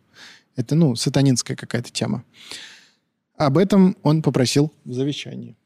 Это, 0.56 0.74
ну, 0.74 0.96
сатанинская 0.96 1.56
какая-то 1.56 1.92
тема. 1.92 2.24
Об 3.36 3.58
этом 3.58 3.96
он 4.02 4.22
попросил 4.22 4.72
в 4.84 4.92
завещании. 4.92 5.56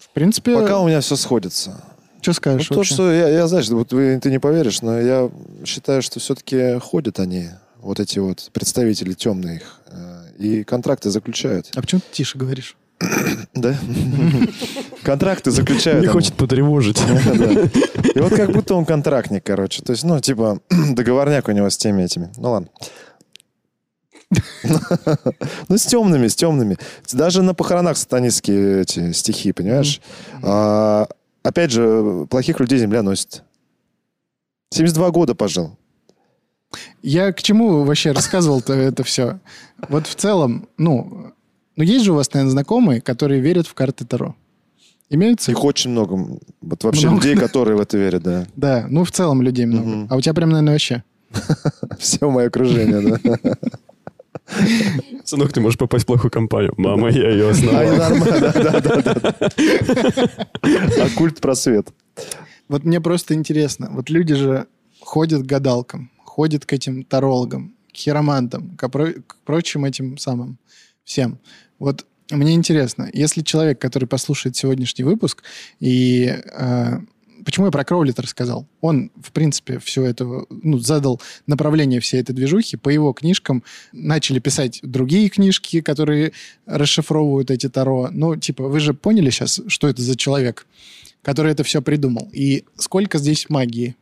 В 0.00 0.10
принципе, 0.10 0.54
Пока 0.54 0.78
у 0.80 0.88
меня 0.88 1.00
все 1.00 1.16
сходится. 1.16 1.82
что 2.20 2.30
Ну, 2.30 2.34
скажешь 2.34 2.68
то, 2.68 2.74
вообще? 2.74 2.94
что 2.94 3.10
я, 3.12 3.28
я, 3.28 3.46
знаешь, 3.46 3.68
вот 3.70 3.92
вы, 3.92 4.18
ты 4.22 4.30
не 4.30 4.38
поверишь, 4.38 4.82
но 4.82 5.00
я 5.00 5.30
считаю, 5.64 6.02
что 6.02 6.20
все-таки 6.20 6.78
ходят 6.80 7.18
они, 7.18 7.48
вот 7.78 7.98
эти 7.98 8.18
вот 8.18 8.50
представители 8.52 9.14
темных, 9.14 9.80
э, 9.86 10.24
и 10.38 10.64
контракты 10.64 11.10
заключают. 11.10 11.70
А 11.74 11.80
почему 11.80 12.00
ты 12.00 12.06
тише 12.12 12.36
говоришь? 12.36 12.76
Да? 13.54 13.76
Контракты 15.02 15.50
заключают. 15.50 16.02
Не 16.02 16.08
хочет 16.08 16.34
потревожить. 16.34 17.00
Да. 17.06 17.68
И 18.14 18.18
вот 18.20 18.34
как 18.34 18.52
будто 18.52 18.74
он 18.74 18.84
контрактник, 18.84 19.44
короче. 19.44 19.82
То 19.82 19.92
есть, 19.92 20.04
ну, 20.04 20.20
типа, 20.20 20.60
договорняк 20.90 21.48
у 21.48 21.52
него 21.52 21.68
с 21.70 21.76
теми 21.76 22.02
этими. 22.02 22.30
Ну, 22.36 22.50
ладно. 22.50 22.68
Ну, 25.68 25.78
с 25.78 25.86
темными, 25.86 26.28
с 26.28 26.34
темными. 26.34 26.76
Даже 27.12 27.42
на 27.42 27.54
похоронах 27.54 27.96
сатанистские 27.96 28.82
эти 28.82 29.12
стихи, 29.12 29.52
понимаешь? 29.52 30.00
А, 30.42 31.06
опять 31.42 31.70
же, 31.70 32.26
плохих 32.30 32.60
людей 32.60 32.78
земля 32.78 33.02
носит. 33.02 33.42
72 34.70 35.10
года 35.10 35.34
пожил. 35.34 35.76
Я 37.02 37.32
к 37.32 37.42
чему 37.42 37.84
вообще 37.84 38.12
рассказывал-то 38.12 38.72
это 38.72 39.04
все? 39.04 39.40
Вот 39.88 40.06
в 40.06 40.14
целом, 40.14 40.68
ну, 40.78 41.32
ну 41.76 41.84
есть 41.84 42.04
же 42.04 42.12
у 42.12 42.14
вас, 42.14 42.32
наверное, 42.32 42.52
знакомые, 42.52 43.00
которые 43.00 43.40
верят 43.40 43.66
в 43.66 43.74
карты 43.74 44.06
Таро. 44.06 44.34
Имеются? 45.10 45.50
Их 45.50 45.62
очень 45.62 45.90
много. 45.90 46.38
Вот 46.62 46.84
вообще 46.84 47.08
Много, 47.08 47.26
людей, 47.26 47.36
которые 47.36 47.76
в 47.76 47.80
это 47.80 47.98
верят, 47.98 48.22
да. 48.22 48.46
Да, 48.56 48.86
ну 48.88 49.04
в 49.04 49.10
целом 49.10 49.42
людей 49.42 49.66
много. 49.66 49.86
Мгм. 49.86 50.06
А 50.08 50.16
у 50.16 50.20
тебя 50.22 50.32
прям, 50.32 50.50
наверное, 50.50 50.72
вообще. 50.72 51.04
Все 51.98 52.30
мое 52.30 52.46
окружение, 52.46 53.18
да. 53.22 53.56
Сынок, 55.24 55.52
ты 55.52 55.60
можешь 55.60 55.78
попасть 55.78 56.04
в 56.04 56.06
плохую 56.06 56.30
компанию. 56.30 56.74
Мама, 56.76 57.10
я 57.10 57.30
ее 57.30 57.50
А, 57.50 59.20
да. 60.62 61.04
Оккульт 61.04 61.40
просвет. 61.40 61.88
Вот 62.68 62.84
мне 62.84 63.00
просто 63.00 63.34
интересно. 63.34 63.88
Вот 63.90 64.10
люди 64.10 64.34
же 64.34 64.66
ходят 65.00 65.42
к 65.42 65.46
гадалкам, 65.46 66.10
ходят 66.24 66.64
к 66.66 66.72
этим 66.72 67.04
тарологам, 67.04 67.74
к 67.92 67.96
хиромантам, 67.96 68.76
к, 68.76 68.82
опро- 68.84 69.22
к 69.26 69.36
прочим 69.44 69.84
этим 69.84 70.18
самым 70.18 70.58
Всем. 71.04 71.38
Вот 71.78 72.06
мне 72.30 72.54
интересно, 72.54 73.10
если 73.12 73.42
человек, 73.42 73.80
который 73.80 74.06
послушает 74.06 74.56
сегодняшний 74.56 75.04
выпуск, 75.04 75.42
и 75.80 76.26
э, 76.26 76.98
почему 77.44 77.66
я 77.66 77.72
про 77.72 77.84
Кроулит 77.84 78.18
рассказал? 78.18 78.66
Он, 78.80 79.10
в 79.22 79.32
принципе, 79.32 79.78
все 79.78 80.04
это, 80.04 80.24
ну, 80.50 80.78
задал 80.78 81.20
направление 81.46 82.00
всей 82.00 82.20
этой 82.20 82.32
движухи. 82.32 82.76
По 82.76 82.88
его 82.88 83.12
книжкам 83.12 83.62
начали 83.92 84.38
писать 84.38 84.80
другие 84.82 85.28
книжки, 85.28 85.80
которые 85.80 86.32
расшифровывают 86.66 87.50
эти 87.50 87.68
Таро. 87.68 88.08
Ну, 88.10 88.36
типа, 88.36 88.68
вы 88.68 88.80
же 88.80 88.94
поняли 88.94 89.30
сейчас, 89.30 89.60
что 89.66 89.88
это 89.88 90.02
за 90.02 90.16
человек, 90.16 90.66
который 91.22 91.52
это 91.52 91.64
все 91.64 91.82
придумал? 91.82 92.28
И 92.32 92.64
сколько 92.76 93.18
здесь 93.18 93.48
магии? 93.48 93.96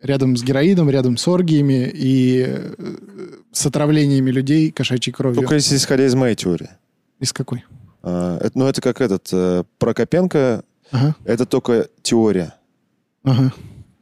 Рядом 0.00 0.36
с 0.36 0.42
героидом, 0.42 0.90
рядом 0.90 1.16
с 1.16 1.28
оргиями 1.28 1.88
и 1.94 2.44
э, 2.44 2.96
с 3.52 3.66
отравлениями 3.66 4.32
людей 4.32 4.72
кошачьей 4.72 5.14
кровью. 5.14 5.40
Только 5.40 5.54
если 5.54 5.76
исходя 5.76 6.04
из 6.04 6.14
моей 6.16 6.34
теории. 6.34 6.70
Из 7.20 7.32
какой? 7.32 7.64
А, 8.02 8.38
это, 8.38 8.58
ну, 8.58 8.66
это 8.66 8.80
как 8.80 9.00
этот 9.00 9.28
э, 9.32 9.62
Прокопенко, 9.78 10.64
Ага, 10.92 11.16
это 11.24 11.46
только 11.46 11.88
теория. 12.02 12.54
ага. 13.24 13.52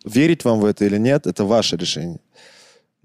Верить 0.04 0.44
вам 0.44 0.60
в 0.60 0.64
это 0.64 0.84
или 0.86 0.96
нет, 0.98 1.26
это 1.26 1.44
ваше 1.44 1.76
решение. 1.76 2.20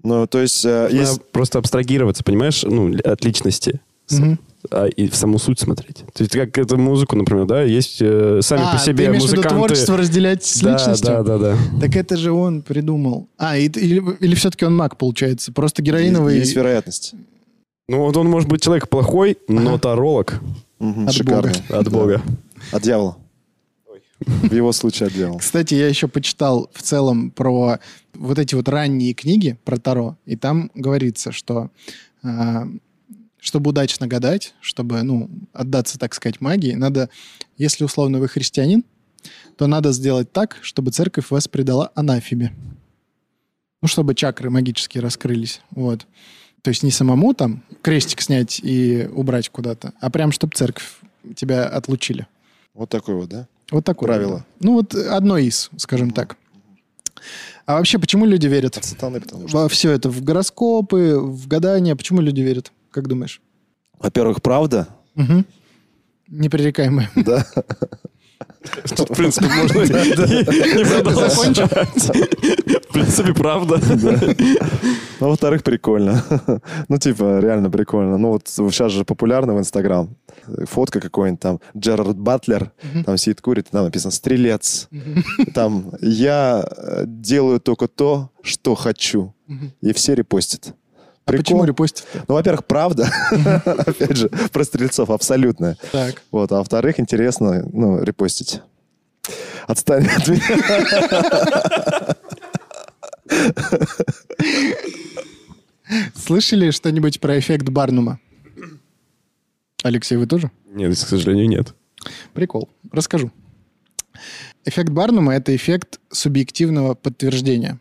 Ну, 0.02 0.26
то 0.26 0.40
есть, 0.40 0.64
э, 0.64 0.88
есть 0.90 1.22
просто 1.30 1.58
абстрагироваться, 1.58 2.22
понимаешь, 2.24 2.62
ну, 2.62 2.94
от 3.04 3.24
личности. 3.24 3.80
Мгм. 4.08 4.38
а, 4.70 4.86
и 4.86 5.08
в 5.08 5.16
саму 5.16 5.38
суть 5.38 5.58
смотреть. 5.58 6.04
То 6.14 6.22
есть 6.22 6.30
как 6.32 6.56
эту 6.58 6.76
музыку, 6.78 7.16
например, 7.16 7.44
да, 7.46 7.62
есть 7.62 7.98
э, 8.00 8.38
сами 8.40 8.62
а, 8.62 8.72
по 8.72 8.78
ты 8.78 8.84
себе 8.84 9.06
имеешь 9.06 9.22
в 9.22 9.26
виду 9.26 9.36
музыканты. 9.36 9.56
творчество 9.56 9.96
разделять 9.96 10.44
с 10.44 10.60
да, 10.60 10.72
личностью? 10.72 11.06
да, 11.08 11.22
да, 11.24 11.38
да. 11.38 11.56
Так 11.80 11.96
это 11.96 12.16
же 12.16 12.30
он 12.32 12.62
придумал. 12.62 13.28
А, 13.36 13.56
и- 13.56 13.66
или, 13.68 14.02
или 14.20 14.34
все-таки 14.36 14.64
он 14.64 14.76
маг, 14.76 14.96
получается? 14.96 15.52
Просто 15.52 15.82
героиновый... 15.82 16.38
есть 16.38 16.54
вероятность. 16.54 17.14
Ну 17.88 17.98
вот 18.02 18.16
он 18.16 18.28
может 18.28 18.48
быть 18.48 18.62
человек 18.62 18.88
плохой, 18.88 19.38
но 19.48 19.70
Ага. 19.72 19.78
таролог 19.80 20.40
Мгм, 20.78 21.08
От 21.08 21.14
шикарно. 21.14 21.52
от 21.68 21.84
Да. 21.84 21.90
Бога. 21.90 22.22
От 22.72 22.82
дьявола. 22.82 23.16
В 24.20 24.52
его 24.52 24.72
случае 24.72 25.08
от 25.08 25.12
дьявола. 25.12 25.38
Кстати, 25.38 25.74
я 25.74 25.88
еще 25.88 26.08
почитал 26.08 26.70
в 26.72 26.82
целом 26.82 27.30
про 27.30 27.78
вот 28.14 28.38
эти 28.38 28.54
вот 28.54 28.68
ранние 28.68 29.12
книги 29.12 29.58
про 29.64 29.76
Таро, 29.76 30.16
и 30.24 30.36
там 30.36 30.70
говорится, 30.74 31.32
что 31.32 31.70
а, 32.22 32.66
чтобы 33.46 33.70
удачно 33.70 34.08
гадать, 34.08 34.54
чтобы, 34.60 35.02
ну, 35.02 35.30
отдаться, 35.52 35.98
так 35.98 36.14
сказать, 36.14 36.40
магии, 36.40 36.72
надо, 36.72 37.10
если 37.56 37.84
условно 37.84 38.18
вы 38.18 38.26
христианин, 38.26 38.84
то 39.56 39.68
надо 39.68 39.92
сделать 39.92 40.32
так, 40.32 40.58
чтобы 40.62 40.90
церковь 40.90 41.30
вас 41.30 41.46
предала 41.46 41.92
анафеме. 41.94 42.54
Ну, 43.82 43.88
чтобы 43.88 44.16
чакры 44.16 44.50
магически 44.50 44.98
раскрылись. 44.98 45.60
Вот. 45.70 46.06
То 46.62 46.70
есть 46.70 46.82
не 46.82 46.90
самому 46.90 47.34
там 47.34 47.62
крестик 47.82 48.20
снять 48.20 48.58
и 48.60 49.08
убрать 49.12 49.48
куда-то, 49.48 49.92
а 50.00 50.10
прям, 50.10 50.32
чтобы 50.32 50.56
церковь 50.56 50.98
тебя 51.36 51.68
отлучили. 51.68 52.26
Вот 52.74 52.90
такой 52.90 53.14
вот, 53.14 53.28
да? 53.28 53.48
Вот 53.70 53.84
такое. 53.84 54.06
Правило. 54.08 54.44
Ну, 54.60 54.74
вот 54.74 54.94
одно 54.94 55.38
из, 55.38 55.70
скажем 55.76 56.10
так. 56.10 56.36
А 57.64 57.74
вообще, 57.78 57.98
почему 57.98 58.24
люди 58.26 58.46
верят 58.46 58.76
От 58.76 58.84
сатаны, 58.84 59.20
потому 59.20 59.48
что. 59.48 59.58
во 59.58 59.68
все 59.68 59.90
это? 59.90 60.08
В 60.08 60.22
гороскопы, 60.22 61.18
в 61.18 61.48
гадания? 61.48 61.96
Почему 61.96 62.20
люди 62.20 62.40
верят? 62.40 62.70
Как 62.92 63.08
думаешь? 63.08 63.40
Во-первых, 63.98 64.40
правда, 64.42 64.88
Угу. 65.16 65.44
Непререкаемые. 66.28 67.10
да. 67.16 67.46
Тут, 68.96 69.10
в 69.10 69.14
принципе, 69.14 69.48
можно 69.48 69.80
не 69.80 70.84
продолжать. 71.02 71.58
В 72.88 72.92
принципе, 72.92 73.32
правда. 73.34 73.80
Ну, 75.20 75.28
во-вторых, 75.28 75.62
прикольно. 75.62 76.22
Ну, 76.88 76.98
типа, 76.98 77.40
реально 77.40 77.70
прикольно. 77.70 78.18
Ну, 78.18 78.28
вот 78.30 78.48
сейчас 78.48 78.92
же 78.92 79.04
популярно 79.04 79.54
в 79.54 79.58
Инстаграм. 79.58 80.14
Фотка 80.68 81.00
какой-нибудь 81.00 81.40
там, 81.40 81.60
Джерард 81.76 82.18
Батлер, 82.18 82.72
там 83.04 83.16
сидит, 83.16 83.40
курит, 83.40 83.68
и 83.68 83.70
там 83.70 83.84
написано 83.84 84.10
«Стрелец». 84.12 84.88
Там 85.54 85.92
«Я 86.00 86.64
э, 86.76 87.04
делаю 87.06 87.60
только 87.60 87.88
то, 87.88 88.30
что 88.42 88.74
хочу». 88.74 89.34
И 89.80 89.92
все 89.92 90.14
репостят. 90.14 90.74
А 91.26 91.32
почему 91.32 91.62
Прикол. 91.62 91.64
репостят? 91.64 92.06
Ну, 92.28 92.34
во-первых, 92.34 92.64
правда. 92.66 93.10
Опять 93.64 94.16
же, 94.16 94.28
про 94.28 94.62
стрельцов 94.62 95.10
абсолютно. 95.10 95.76
Так. 95.90 96.22
Вот, 96.30 96.52
а 96.52 96.58
во-вторых, 96.58 97.00
интересно, 97.00 97.68
ну, 97.72 98.00
репостить. 98.00 98.60
Отстань 99.66 100.06
от 100.06 100.28
меня. 100.28 100.42
Слышали 106.14 106.70
что-нибудь 106.70 107.20
про 107.20 107.38
эффект 107.38 107.68
Барнума? 107.70 108.20
Алексей, 109.82 110.16
вы 110.16 110.26
тоже? 110.26 110.50
Нет, 110.72 110.94
к 110.94 110.98
сожалению, 110.98 111.48
нет. 111.48 111.74
Прикол. 112.34 112.68
Расскажу. 112.92 113.30
Эффект 114.64 114.90
Барнума– 114.90 115.34
это 115.34 115.54
эффект 115.54 116.00
субъективного 116.10 116.94
подтверждения. 116.94 117.78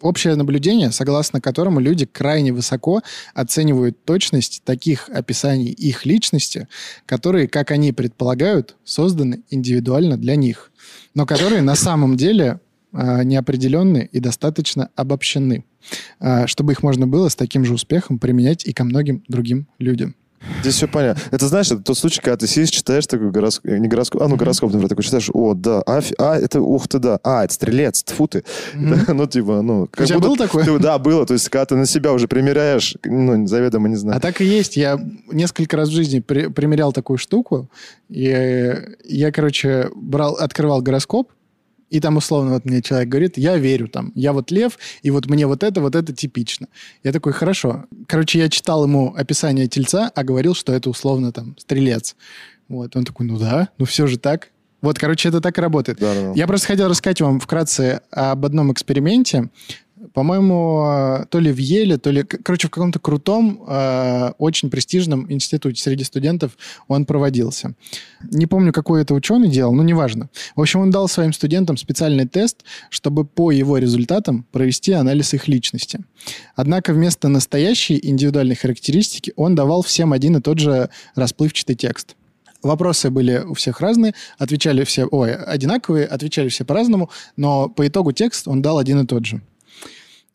Общее 0.00 0.36
наблюдение, 0.36 0.92
согласно 0.92 1.40
которому 1.40 1.80
люди 1.80 2.06
крайне 2.06 2.52
высоко 2.52 3.02
оценивают 3.34 4.04
точность 4.04 4.62
таких 4.64 5.08
описаний 5.08 5.70
их 5.70 6.06
личности, 6.06 6.68
которые, 7.04 7.48
как 7.48 7.72
они 7.72 7.92
предполагают, 7.92 8.76
созданы 8.84 9.42
индивидуально 9.50 10.16
для 10.16 10.36
них, 10.36 10.70
но 11.14 11.26
которые 11.26 11.62
на 11.62 11.74
самом 11.74 12.16
деле 12.16 12.60
а, 12.92 13.24
неопределенны 13.24 14.08
и 14.12 14.20
достаточно 14.20 14.88
обобщены, 14.94 15.64
а, 16.20 16.46
чтобы 16.46 16.72
их 16.72 16.82
можно 16.84 17.08
было 17.08 17.28
с 17.28 17.34
таким 17.34 17.64
же 17.64 17.74
успехом 17.74 18.20
применять 18.20 18.64
и 18.66 18.72
ко 18.72 18.84
многим 18.84 19.24
другим 19.28 19.66
людям. 19.78 20.14
Здесь 20.60 20.74
все 20.74 20.88
понятно. 20.88 21.22
Это, 21.30 21.46
знаешь, 21.48 21.66
это 21.70 21.82
тот 21.82 21.98
случай, 21.98 22.20
когда 22.20 22.36
ты 22.36 22.46
сидишь, 22.46 22.70
читаешь 22.70 23.06
такой 23.06 23.30
гороскоп, 23.30 23.70
не 23.70 23.88
гороскоп, 23.88 24.22
а 24.22 24.28
ну 24.28 24.36
гороскоп, 24.36 24.70
например, 24.70 24.88
такой 24.88 25.04
читаешь, 25.04 25.30
о, 25.32 25.54
да, 25.54 25.82
а, 25.86 26.00
а, 26.18 26.36
это, 26.36 26.60
ух 26.60 26.88
ты, 26.88 26.98
да, 26.98 27.18
а, 27.22 27.44
это 27.44 27.54
стрелец, 27.54 28.02
тфу 28.02 28.26
ты. 28.28 28.44
Да, 28.74 29.04
ну, 29.14 29.26
типа, 29.26 29.62
ну... 29.62 29.88
У 29.96 30.04
тебя 30.04 30.18
было 30.18 30.36
такое? 30.36 30.64
ты- 30.64 30.78
да, 30.78 30.98
было. 30.98 31.26
То 31.26 31.34
есть, 31.34 31.48
когда 31.48 31.66
ты 31.66 31.76
на 31.76 31.86
себя 31.86 32.12
уже 32.12 32.28
примеряешь, 32.28 32.96
ну, 33.04 33.46
заведомо 33.46 33.88
не 33.88 33.96
знаю. 33.96 34.16
А 34.16 34.20
так 34.20 34.40
и 34.40 34.44
есть. 34.44 34.76
Я 34.76 35.00
несколько 35.30 35.76
раз 35.76 35.88
в 35.88 35.92
жизни 35.92 36.20
при- 36.20 36.48
примерял 36.48 36.92
такую 36.92 37.18
штуку. 37.18 37.68
И 38.08 38.26
э, 38.28 38.94
я, 39.04 39.32
короче, 39.32 39.90
брал, 39.94 40.34
открывал 40.34 40.80
гороскоп, 40.82 41.30
и 41.90 42.00
там 42.00 42.16
условно 42.16 42.54
вот 42.54 42.64
мне 42.64 42.82
человек 42.82 43.08
говорит, 43.08 43.38
я 43.38 43.56
верю 43.56 43.88
там, 43.88 44.12
я 44.14 44.32
вот 44.32 44.50
лев, 44.50 44.78
и 45.02 45.10
вот 45.10 45.26
мне 45.26 45.46
вот 45.46 45.62
это, 45.62 45.80
вот 45.80 45.94
это 45.94 46.12
типично. 46.12 46.68
Я 47.02 47.12
такой, 47.12 47.32
хорошо. 47.32 47.84
Короче, 48.06 48.38
я 48.38 48.48
читал 48.48 48.84
ему 48.84 49.14
описание 49.16 49.68
тельца, 49.68 50.10
а 50.14 50.24
говорил, 50.24 50.54
что 50.54 50.72
это 50.72 50.90
условно 50.90 51.32
там 51.32 51.56
стрелец. 51.58 52.16
Вот, 52.68 52.94
он 52.96 53.04
такой, 53.04 53.26
ну 53.26 53.38
да, 53.38 53.70
ну 53.78 53.84
все 53.84 54.06
же 54.06 54.18
так. 54.18 54.48
Вот, 54.80 54.98
короче, 54.98 55.28
это 55.28 55.40
так 55.40 55.58
и 55.58 55.60
работает. 55.60 55.98
Да, 55.98 56.14
да. 56.14 56.32
Я 56.34 56.46
просто 56.46 56.68
хотел 56.68 56.88
рассказать 56.88 57.20
вам 57.20 57.40
вкратце 57.40 58.00
об 58.10 58.44
одном 58.44 58.72
эксперименте. 58.72 59.50
По-моему, 60.14 60.84
э, 60.86 61.26
то 61.30 61.38
ли 61.38 61.52
в 61.52 61.58
Еле, 61.58 61.98
то 61.98 62.10
ли, 62.10 62.22
короче, 62.22 62.68
в 62.68 62.70
каком-то 62.70 62.98
крутом, 62.98 63.64
э, 63.66 64.32
очень 64.38 64.70
престижном 64.70 65.30
институте 65.30 65.82
среди 65.82 66.04
студентов 66.04 66.56
он 66.88 67.04
проводился. 67.04 67.74
Не 68.22 68.46
помню, 68.46 68.72
какой 68.72 69.02
это 69.02 69.14
ученый 69.14 69.48
делал, 69.48 69.72
но 69.72 69.82
неважно. 69.82 70.28
В 70.56 70.60
общем, 70.60 70.80
он 70.80 70.90
дал 70.90 71.08
своим 71.08 71.32
студентам 71.32 71.76
специальный 71.76 72.26
тест, 72.26 72.64
чтобы 72.90 73.24
по 73.24 73.50
его 73.50 73.78
результатам 73.78 74.46
провести 74.52 74.92
анализ 74.92 75.34
их 75.34 75.48
личности. 75.48 76.00
Однако 76.54 76.92
вместо 76.92 77.28
настоящей 77.28 77.98
индивидуальной 78.02 78.56
характеристики 78.56 79.32
он 79.36 79.54
давал 79.54 79.82
всем 79.82 80.12
один 80.12 80.36
и 80.36 80.40
тот 80.40 80.58
же 80.58 80.90
расплывчатый 81.14 81.76
текст. 81.76 82.16
Вопросы 82.62 83.10
были 83.10 83.38
у 83.38 83.54
всех 83.54 83.80
разные, 83.80 84.14
отвечали 84.36 84.82
все, 84.84 85.06
ой, 85.06 85.34
одинаковые, 85.34 86.06
отвечали 86.06 86.48
все 86.48 86.64
по-разному, 86.64 87.08
но 87.36 87.68
по 87.68 87.86
итогу 87.86 88.12
текст 88.12 88.48
он 88.48 88.62
дал 88.62 88.78
один 88.78 89.00
и 89.00 89.06
тот 89.06 89.26
же. 89.26 89.40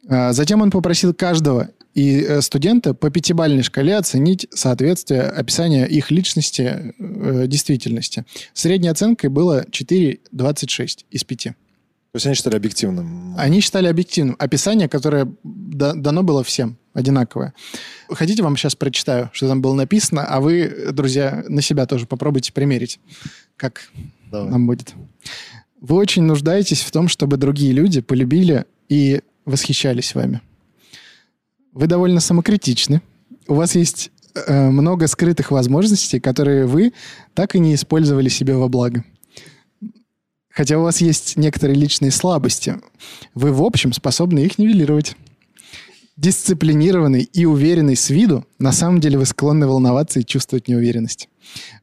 А, 0.10 0.34
Затем 0.34 0.62
он 0.62 0.72
попросил 0.72 1.14
каждого 1.14 1.70
и 1.94 2.22
э, 2.22 2.42
студента 2.42 2.94
по 2.94 3.10
пятибалльной 3.10 3.64
шкале 3.64 3.96
оценить 3.98 4.48
соответствие 4.52 5.22
описания 5.22 5.86
их 5.86 6.10
личности 6.12 6.94
э, 6.98 7.46
действительности. 7.48 8.26
Средней 8.54 8.90
оценкой 8.90 9.30
было 9.30 9.64
4,26 9.66 11.06
из 11.12 11.24
5. 11.24 11.44
То 11.44 11.54
есть, 12.18 12.26
они 12.28 12.36
считали 12.36 12.56
объективным. 12.56 13.36
Они 13.38 13.60
считали 13.60 13.88
объективным. 13.88 14.36
Описание, 14.38 14.88
которое 14.88 15.32
да- 15.44 15.94
дано 15.94 16.22
было 16.22 16.44
всем, 16.44 16.78
одинаковое. 16.94 17.54
Хотите, 18.10 18.44
вам 18.44 18.56
сейчас 18.56 18.76
прочитаю, 18.76 19.30
что 19.34 19.48
там 19.48 19.62
было 19.62 19.74
написано, 19.74 20.24
а 20.24 20.40
вы, 20.40 20.92
друзья, 20.92 21.44
на 21.48 21.62
себя 21.64 21.88
тоже 21.88 22.06
попробуйте 22.06 22.54
примерить, 22.54 23.00
как 23.56 23.90
Давай. 24.32 24.50
нам 24.52 24.68
будет. 24.68 24.94
Вы 25.82 25.96
очень 25.96 26.24
нуждаетесь 26.24 26.82
в 26.82 26.92
том, 26.92 27.08
чтобы 27.08 27.38
другие 27.38 27.72
люди 27.72 28.00
полюбили 28.02 28.66
и 28.90 29.22
восхищались 29.46 30.16
вами. 30.16 30.42
Вы 31.74 31.88
довольно 31.88 32.20
самокритичны. 32.20 33.02
У 33.48 33.56
вас 33.56 33.76
есть 33.76 34.12
э, 34.36 34.70
много 34.70 35.08
скрытых 35.08 35.52
возможностей, 35.52 36.20
которые 36.20 36.66
вы 36.66 36.94
так 37.34 37.56
и 37.56 37.60
не 37.60 37.74
использовали 37.74 38.30
себе 38.30 38.56
во 38.56 38.68
благо. 38.68 39.04
Хотя 40.50 40.78
у 40.78 40.84
вас 40.84 41.02
есть 41.02 41.36
некоторые 41.36 41.76
личные 41.76 42.12
слабости, 42.12 42.76
вы, 43.34 43.52
в 43.52 43.64
общем, 43.64 43.92
способны 43.92 44.40
их 44.40 44.60
нивелировать. 44.60 45.16
дисциплинированный 46.16 47.24
и 47.24 47.46
уверенный 47.46 47.96
с 47.96 48.12
виду, 48.12 48.46
на 48.60 48.72
самом 48.72 49.00
деле 49.00 49.18
вы 49.18 49.26
склонны 49.26 49.66
волноваться 49.66 50.20
и 50.20 50.26
чувствовать 50.26 50.68
неуверенность. 50.68 51.28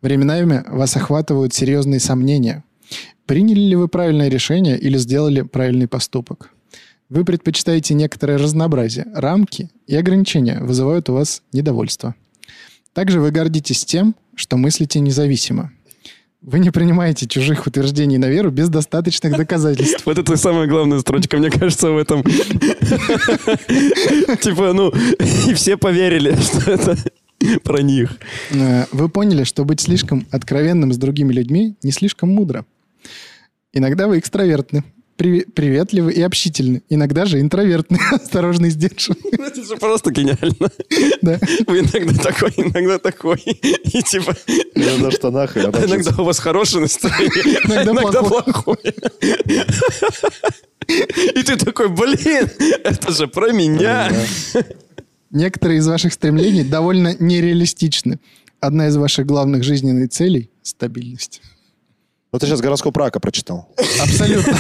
Временами 0.02 0.64
вас 0.68 0.96
охватывают 0.96 1.52
серьезные 1.52 1.98
сомнения. 1.98 2.62
Приняли 3.26 3.60
ли 3.60 3.76
вы 3.76 3.88
правильное 3.88 4.28
решение 4.28 4.78
или 4.78 4.98
сделали 4.98 5.42
правильный 5.42 5.88
поступок? 5.88 6.50
Вы 7.10 7.24
предпочитаете 7.24 7.94
некоторое 7.94 8.38
разнообразие. 8.38 9.04
Рамки 9.12 9.68
и 9.88 9.96
ограничения 9.96 10.60
вызывают 10.60 11.10
у 11.10 11.14
вас 11.14 11.42
недовольство. 11.52 12.14
Также 12.92 13.20
вы 13.20 13.32
гордитесь 13.32 13.84
тем, 13.84 14.14
что 14.36 14.56
мыслите 14.56 15.00
независимо. 15.00 15.72
Вы 16.40 16.60
не 16.60 16.70
принимаете 16.70 17.26
чужих 17.26 17.66
утверждений 17.66 18.16
на 18.16 18.26
веру 18.30 18.52
без 18.52 18.68
достаточных 18.68 19.36
доказательств. 19.36 20.06
Вот 20.06 20.18
это 20.18 20.36
самая 20.36 20.68
главная 20.68 21.00
строчка, 21.00 21.36
мне 21.36 21.50
кажется, 21.50 21.90
в 21.90 21.98
этом. 21.98 22.22
Типа, 24.40 24.72
ну, 24.72 24.92
и 25.48 25.54
все 25.54 25.76
поверили, 25.76 26.36
что 26.40 26.70
это 26.70 26.96
про 27.64 27.82
них. 27.82 28.18
Э, 28.52 28.84
Вы 28.92 29.08
поняли, 29.08 29.42
что 29.42 29.64
быть 29.64 29.80
слишком 29.80 30.28
откровенным 30.30 30.92
с 30.92 30.96
другими 30.96 31.32
людьми 31.32 31.74
не 31.82 31.90
слишком 31.90 32.30
мудро. 32.30 32.64
Иногда 33.72 34.06
вы 34.06 34.18
экстравертны, 34.20 34.84
при- 35.20 35.44
приветливы 35.44 36.12
и 36.14 36.22
общительны. 36.22 36.80
Иногда 36.88 37.26
же 37.26 37.40
интровертны, 37.40 37.98
осторожны 38.12 38.68
и 38.68 38.70
сдержаны. 38.70 39.18
Это 39.32 39.62
же 39.62 39.76
просто 39.76 40.10
гениально. 40.12 40.70
Да. 41.20 41.38
Вы 41.66 41.80
иногда 41.80 42.14
такой, 42.22 42.50
иногда 42.56 42.98
такой. 42.98 43.38
И 43.40 44.02
типа, 44.02 44.34
Иногда 44.74 45.10
в 45.10 45.12
штанах, 45.12 45.56
иногда 45.58 45.84
иногда 45.84 46.14
у 46.22 46.24
вас 46.24 46.38
хорошее 46.38 46.82
настроение, 46.82 47.58
Иногда 47.66 47.92
иногда 47.92 48.22
плохое. 48.22 48.42
плохое. 48.44 48.94
И 50.88 51.42
ты 51.42 51.56
такой, 51.56 51.88
блин, 51.90 52.48
это 52.84 53.12
же 53.12 53.26
про 53.26 53.52
меня. 53.52 54.10
Некоторые 55.30 55.78
из 55.80 55.86
ваших 55.86 56.14
стремлений 56.14 56.64
довольно 56.64 57.14
нереалистичны. 57.18 58.18
Одна 58.58 58.88
из 58.88 58.96
ваших 58.96 59.26
главных 59.26 59.62
жизненных 59.64 60.08
целей– 60.10 60.48
стабильность. 60.62 61.42
Ну, 62.32 62.38
ты 62.38 62.46
сейчас 62.46 62.60
гороскоп 62.60 62.96
рака 62.96 63.18
прочитал. 63.20 63.68
Абсолютно. 64.00 64.56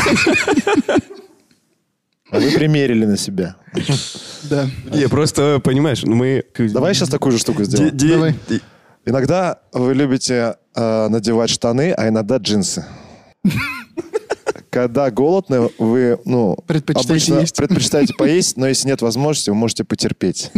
А 2.32 2.38
вы 2.38 2.50
примерили 2.52 3.04
на 3.06 3.16
себя. 3.16 3.56
Да. 4.44 4.68
Не, 4.92 5.08
просто, 5.08 5.60
понимаешь, 5.62 6.02
мы... 6.04 6.44
Давай 6.58 6.94
сейчас 6.94 7.08
такую 7.08 7.32
же 7.32 7.38
штуку 7.38 7.64
Де- 7.64 7.90
сделаем. 7.90 8.38
Давай. 8.48 8.62
Иногда 9.04 9.58
вы 9.72 9.94
любите 9.94 10.56
э, 10.74 11.08
надевать 11.08 11.50
штаны, 11.50 11.92
а 11.92 12.08
иногда 12.08 12.36
джинсы. 12.36 12.84
Когда 14.70 15.10
голодны, 15.10 15.70
вы, 15.78 16.20
ну, 16.24 16.56
Предпочитаете 16.66 17.10
обычно 17.12 17.40
есть. 17.40 17.56
предпочитаете 17.56 18.14
поесть, 18.14 18.56
но 18.56 18.68
если 18.68 18.86
нет 18.86 19.02
возможности, 19.02 19.50
вы 19.50 19.56
можете 19.56 19.82
потерпеть. 19.84 20.52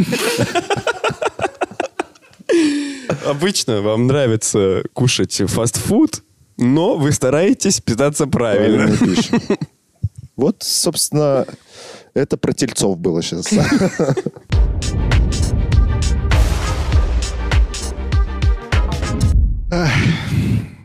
Обычно 3.25 3.81
вам 3.81 4.07
нравится 4.07 4.83
кушать 4.93 5.41
фастфуд, 5.47 6.23
но 6.63 6.97
вы 6.97 7.13
стараетесь 7.13 7.81
питаться 7.81 8.27
правильно. 8.27 8.97
Вот, 10.35 10.63
собственно, 10.63 11.47
это 12.15 12.39
про 12.39 12.55
тельцов 12.55 12.99
было 12.99 13.23
сейчас. 13.23 13.53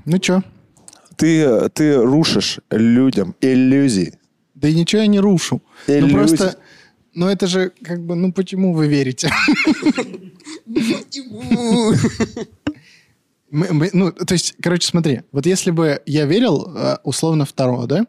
Ну 0.06 0.20
чё? 0.20 0.44
Ты, 1.16 1.70
ты 1.70 1.96
рушишь 1.96 2.60
людям 2.70 3.36
иллюзии. 3.42 4.14
Да 4.54 4.68
и 4.68 4.74
ничего 4.76 5.02
я 5.02 5.08
не 5.08 5.20
рушу. 5.20 5.62
Ну 5.88 5.94
Иллюзий. 5.94 6.14
просто... 6.14 6.58
Ну 7.14 7.28
это 7.28 7.48
же 7.48 7.72
как 7.84 8.06
бы... 8.06 8.16
Ну 8.16 8.32
почему 8.32 8.74
вы 8.74 8.88
верите? 8.88 9.30
Мы- 13.52 13.72
мы- 13.72 13.90
Ну, 13.94 14.12
то 14.12 14.34
есть, 14.34 14.56
короче, 14.62 14.88
смотри. 14.88 15.22
Вот 15.32 15.46
если 15.46 15.72
бы 15.72 16.02
я 16.06 16.26
верил, 16.26 16.72
э, 16.76 16.98
условно, 17.04 17.46
второго, 17.46 17.88
да? 17.88 18.06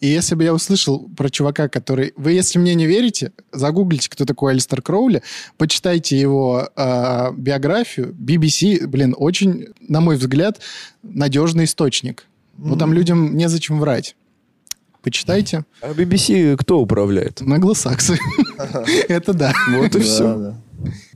И 0.00 0.06
если 0.06 0.36
бы 0.36 0.44
я 0.44 0.54
услышал 0.54 1.08
про 1.16 1.28
чувака, 1.28 1.68
который... 1.68 2.12
Вы, 2.16 2.30
если 2.32 2.60
мне 2.60 2.74
не 2.76 2.86
верите, 2.86 3.32
загуглите, 3.52 4.08
кто 4.08 4.24
такой 4.24 4.52
Алистер 4.52 4.80
Кроули, 4.80 5.22
почитайте 5.56 6.16
его 6.20 6.68
э, 6.76 7.32
биографию. 7.36 8.14
BBC, 8.14 8.86
блин, 8.86 9.14
очень, 9.18 9.68
на 9.80 10.00
мой 10.00 10.16
взгляд, 10.16 10.60
надежный 11.02 11.64
источник. 11.64 12.26
Ну, 12.58 12.76
там 12.76 12.92
людям 12.92 13.36
незачем 13.36 13.80
врать. 13.80 14.14
Почитайте. 15.02 15.64
А 15.80 15.92
BBC 15.92 16.56
кто 16.56 16.80
управляет? 16.80 17.40
Англосаксы. 17.40 18.18
Это 19.08 19.32
да. 19.32 19.52
Вот 19.72 19.96
и 19.96 20.00
все. 20.00 20.54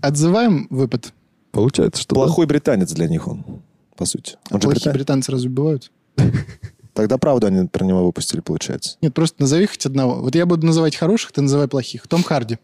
Отзываем 0.00 0.66
выпад. 0.70 1.12
Получается, 1.52 2.02
что... 2.02 2.14
да. 2.14 2.22
Плохой 2.22 2.46
британец 2.46 2.92
для 2.92 3.06
них 3.06 3.28
он, 3.28 3.44
по 3.96 4.04
сути. 4.04 4.36
Он 4.50 4.60
же 4.60 4.66
Плохие 4.68 4.72
британец. 4.92 4.96
британцы 4.96 5.32
разве 5.32 5.50
бывают? 5.50 5.92
Тогда 6.94 7.16
правду 7.16 7.46
они 7.46 7.66
про 7.68 7.84
него 7.84 8.04
выпустили, 8.04 8.40
получается. 8.40 8.96
Нет, 9.00 9.14
просто 9.14 9.40
назови 9.40 9.66
хоть 9.66 9.86
одного. 9.86 10.20
Вот 10.22 10.34
я 10.34 10.44
буду 10.44 10.66
называть 10.66 10.96
хороших, 10.96 11.32
ты 11.32 11.40
называй 11.40 11.68
плохих. 11.68 12.06
Том 12.06 12.22
Харди. 12.22 12.58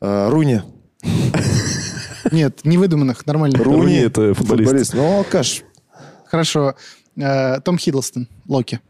А, 0.00 0.28
Руни. 0.30 0.62
Нет, 2.32 2.60
невыдуманных, 2.64 3.24
нормально. 3.26 3.62
Руни 3.62 3.96
это 3.96 4.34
футболист. 4.34 4.94
Ну, 4.94 5.18
алкаш. 5.18 5.62
Хорошо. 6.26 6.74
Э, 7.16 7.60
Том 7.60 7.78
Хиддлстон, 7.78 8.28
Локи. 8.46 8.80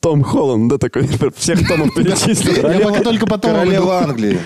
Том 0.00 0.22
Холланд, 0.22 0.70
да, 0.70 0.78
такой, 0.78 1.02
всех 1.36 1.66
Томов 1.66 1.94
перечислил. 1.94 2.68
Я 2.68 2.80
пока 2.80 3.02
только 3.02 3.26
потом 3.26 3.52
Королева 3.52 3.98
Англии. 4.00 4.38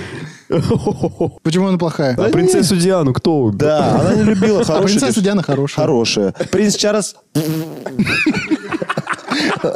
Почему 1.43 1.69
она 1.69 1.79
плохая? 1.79 2.15
А 2.17 2.29
принцессу 2.31 2.77
Диану 2.77 3.13
кто? 3.13 3.51
Да, 3.53 4.01
она 4.01 4.15
не 4.15 4.23
любила 4.25 4.61
А 4.61 4.65
хороших. 4.65 5.01
принцесса 5.01 5.21
Диана 5.21 5.43
хорошая. 5.43 5.85
Хорошая. 5.87 6.33
Принц 6.51 6.77
Чарльз 6.77 7.15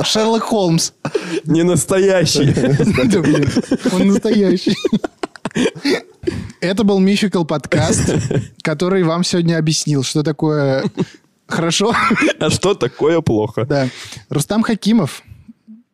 Шерлок 0.02 0.42
Холмс. 0.42 0.92
Не 1.44 1.62
настоящий. 1.62 2.54
Он 3.94 4.08
настоящий. 4.08 4.76
Это 6.60 6.84
был 6.84 6.98
Мификал 6.98 7.44
подкаст, 7.44 8.10
который 8.62 9.04
вам 9.04 9.24
сегодня 9.24 9.58
объяснил, 9.58 10.02
что 10.02 10.22
такое 10.22 10.84
хорошо. 11.46 11.94
А 12.40 12.50
что 12.50 12.74
такое 12.74 13.20
плохо? 13.20 13.64
Да. 13.66 13.88
Рустам 14.30 14.62
Хакимов, 14.62 15.22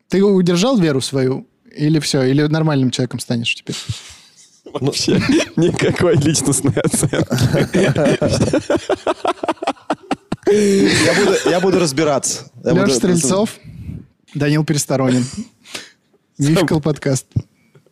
ты 0.09 0.23
удержал 0.23 0.79
веру 0.79 1.01
свою? 1.01 1.47
Или 1.77 1.99
все? 1.99 2.23
Или 2.23 2.43
нормальным 2.43 2.91
человеком 2.91 3.21
станешь 3.21 3.55
теперь? 3.55 3.77
Вообще 4.81 5.13
никакой 5.57 6.17
личностной 6.17 6.75
оценки. 6.81 7.27
Я 10.47 11.15
буду, 11.15 11.51
я 11.51 11.61
буду 11.61 11.79
разбираться. 11.79 12.51
Я 12.65 12.71
Леша 12.73 12.83
буду- 12.85 12.95
Стрельцов, 12.95 13.59
Данил 14.35 14.65
Пересторонин. 14.65 15.25
Мификал 16.39 16.81
подкаст. 16.81 17.27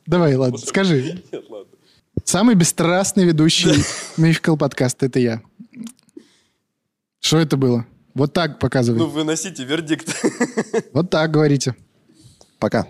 Давай, 0.07 0.35
ладно, 0.37 0.59
скажи. 0.59 1.23
Самый 2.25 2.55
бесстрастный 2.55 3.25
ведущий 3.25 3.71
Мификал 4.17 4.57
подкаст 4.57 5.03
это 5.03 5.19
я. 5.21 5.43
Что 7.21 7.39
это 7.39 7.57
было? 7.57 7.87
Вот 8.15 8.33
так 8.33 8.59
показывай. 8.59 8.99
Ну, 8.99 9.07
выносите 9.07 9.65
вердикт. 9.65 10.09
Вот 10.93 11.11
так 11.11 11.31
говорите. 11.31 11.75
Пока. 12.59 12.87